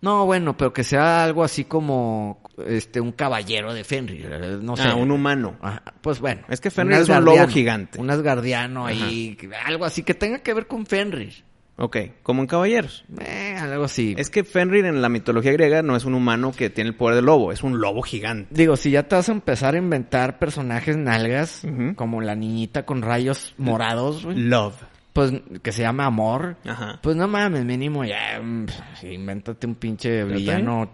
[0.00, 4.28] No, bueno, pero que sea algo así como este un caballero de Fenrir,
[4.62, 4.82] no sé.
[4.88, 5.56] Ah, un humano.
[5.62, 6.42] Ajá, Pues bueno.
[6.50, 7.98] Es que Fenrir es un lobo gigante.
[8.00, 11.44] Un asgardiano ahí, algo así que tenga que ver con Fenrir.
[11.76, 13.04] Ok, como en Caballeros.
[13.20, 14.14] Eh, algo así.
[14.16, 17.16] Es que Fenrir en la mitología griega no es un humano que tiene el poder
[17.16, 18.48] del lobo, es un lobo gigante.
[18.54, 21.62] Digo, si ya te vas a empezar a inventar personajes nalgas,
[21.96, 24.76] como la niñita con rayos morados, güey, Love.
[25.12, 25.32] pues
[25.62, 27.00] que se llama Amor, Ajá.
[27.02, 28.66] pues no mames, mínimo ya, mm,
[29.10, 30.90] invéntate un pinche villano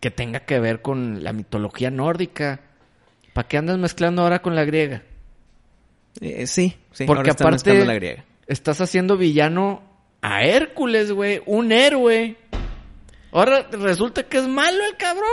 [0.00, 2.60] que tenga que ver con la mitología nórdica.
[3.34, 5.02] ¿Para qué andas mezclando ahora con la griega?
[6.22, 7.04] Eh, sí, sí.
[7.04, 8.24] Porque ahora aparte la griega.
[8.46, 9.82] estás haciendo villano
[10.34, 11.42] a Hércules, güey.
[11.46, 12.36] Un héroe.
[13.32, 15.28] Ahora resulta que es malo el cabrón.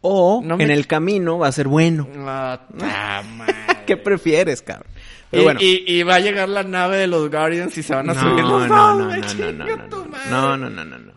[0.00, 2.08] O No me- en el camino va a ser bueno.
[2.18, 2.60] Ah.
[3.86, 4.88] ¿Qué prefieres, cabrón?
[4.94, 5.60] Y, Pero bueno.
[5.62, 8.20] y- y va a llegar la nave de los Guardians y se van a no,
[8.20, 10.04] subir los no, dos, no, no, no, no, no, tu no.
[10.06, 10.30] madre.
[10.30, 11.12] No, no, no, no, no.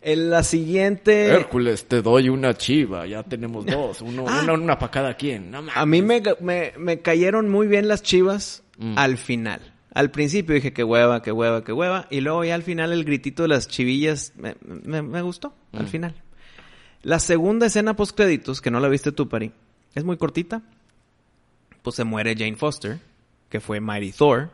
[0.00, 1.26] En la siguiente...
[1.26, 3.06] Hércules, te doy una chiva.
[3.06, 4.00] Ya tenemos dos.
[4.00, 4.40] Uno, Ah.
[4.42, 5.52] una, una para cada quien.
[5.54, 8.96] A mí me, me, me cayeron muy bien las chivas Mm.
[8.96, 9.74] al final.
[9.98, 12.06] Al principio dije que hueva, que hueva, que hueva.
[12.08, 15.54] Y luego ya al final el gritito de las chivillas me, me- me gustó.
[15.72, 15.88] Al Mm.
[15.88, 16.14] final.
[17.02, 19.50] La segunda escena post créditos, que no la viste tú, Pari,
[19.96, 20.62] es muy cortita.
[21.82, 23.00] Pues se muere Jane Foster,
[23.48, 24.50] que fue Mighty Thor.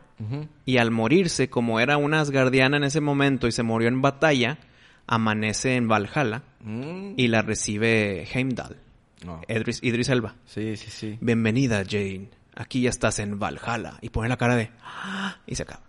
[0.65, 4.57] Y al morirse, como era una asgardiana en ese momento y se murió en batalla,
[5.07, 7.13] amanece en Valhalla Mm.
[7.17, 8.77] y la recibe Heimdall.
[9.47, 10.35] Idris, Idris Elba.
[10.45, 11.17] Sí, sí, sí.
[11.21, 12.29] Bienvenida, Jane.
[12.55, 13.97] Aquí ya estás en Valhalla.
[14.01, 14.71] Y pone la cara de...
[14.81, 15.81] "Ah", Y se acaba.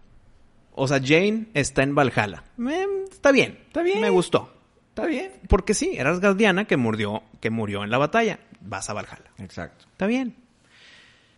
[0.74, 2.44] O sea, Jane está en Valhalla.
[2.68, 3.58] Eh, está bien.
[3.66, 4.00] Está bien.
[4.00, 4.52] Me gustó.
[4.88, 5.32] Está bien.
[5.48, 8.40] Porque sí, eras guardiana que murió, que murió en la batalla.
[8.60, 9.30] Vas a Valhalla.
[9.38, 9.86] Exacto.
[9.92, 10.36] Está bien.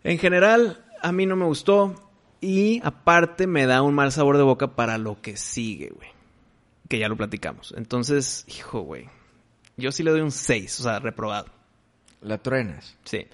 [0.03, 2.09] En general, a mí no me gustó.
[2.41, 6.09] Y aparte me da un mal sabor de boca para lo que sigue, güey.
[6.87, 7.73] Que ya lo platicamos.
[7.77, 9.07] Entonces, hijo, güey.
[9.77, 11.47] Yo sí le doy un 6, o sea, reprobado.
[12.21, 12.97] La truenas.
[13.03, 13.27] Sí.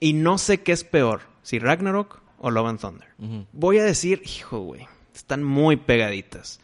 [0.00, 3.08] Y no sé qué es peor, si Ragnarok o Love and Thunder.
[3.52, 6.58] Voy a decir, hijo, güey, están muy pegaditas.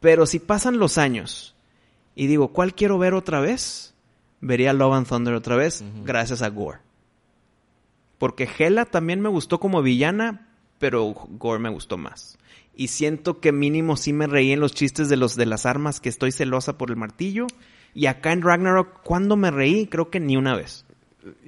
[0.00, 1.54] Pero si pasan los años
[2.14, 3.94] y digo, ¿cuál quiero ver otra vez?
[4.40, 6.80] Vería Love and Thunder otra vez, gracias a Gore.
[8.18, 10.48] Porque Hela también me gustó como villana,
[10.78, 12.38] pero Gore me gustó más.
[12.76, 16.00] Y siento que mínimo sí me reí en los chistes de los de las armas,
[16.00, 17.46] que estoy celosa por el martillo.
[17.94, 19.86] Y acá en Ragnarok, ¿cuándo me reí?
[19.86, 20.83] Creo que ni una vez.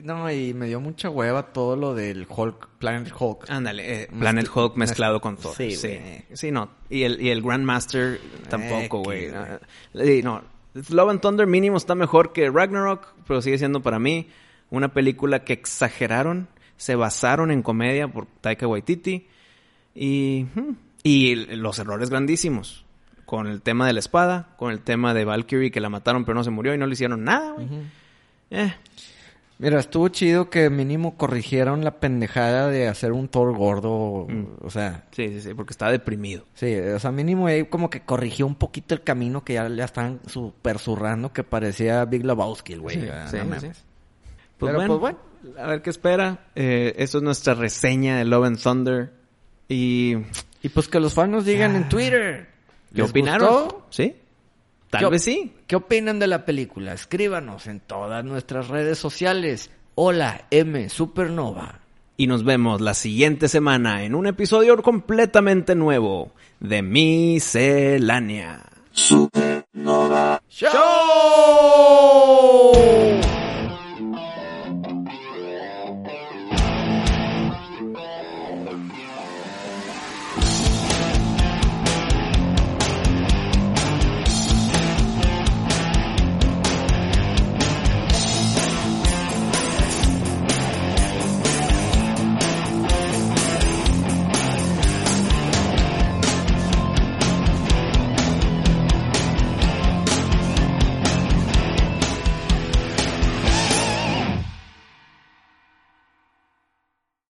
[0.02, 3.50] No, y me dio mucha hueva todo lo del Hulk, Planet Hulk.
[3.50, 5.54] Ándale, eh, Planet Hulk mezclado mezcl- con Thor.
[5.54, 5.98] sí, Sí,
[6.32, 6.70] sí, no.
[6.88, 9.34] Y el, y el Grandmaster tampoco, Eh, güey.
[9.34, 9.58] Ah,
[10.22, 10.42] no.
[10.90, 14.28] Love and Thunder mínimo está mejor que Ragnarok, pero sigue siendo para mí
[14.70, 19.26] una película que exageraron, se basaron en comedia por Taika Waititi
[19.94, 20.70] y, hmm,
[21.02, 22.84] y los errores grandísimos.
[23.24, 26.36] Con el tema de la espada, con el tema de Valkyrie que la mataron pero
[26.36, 27.66] no se murió y no le hicieron nada, güey.
[28.50, 28.72] Eh,
[29.58, 34.26] Mira, estuvo chido que mínimo corrigieron la pendejada de hacer un Thor gordo.
[34.28, 34.46] Mm.
[34.66, 36.44] O sea, sí, sí, sí, porque está deprimido.
[36.54, 39.82] sí, o sea, mínimo ahí como que corrigió un poquito el camino que ya le
[39.82, 43.00] estaban super zurrando que parecía Big Lebowski, el güey.
[43.00, 43.68] Sí, Ah, sí, no sí.
[44.58, 45.16] Pues, Pero, bueno, pues,
[45.58, 46.46] a ver qué espera.
[46.54, 49.12] Eh, esto es nuestra reseña de Love and Thunder.
[49.68, 50.16] Y
[50.62, 52.48] Y pues que los fans nos digan en Twitter.
[52.94, 53.48] ¿qué ¿les opinaron?
[53.64, 53.86] gustó?
[53.90, 54.16] ¿Sí?
[54.90, 55.52] Tal ¿Qué op- vez sí.
[55.66, 56.92] ¿Qué opinan de la película?
[56.92, 59.70] Escríbanos en todas nuestras redes sociales.
[59.94, 61.80] Hola, M Supernova.
[62.18, 68.62] Y nos vemos la siguiente semana en un episodio completamente nuevo de Miscelánea.
[68.94, 69.36] ¡Show!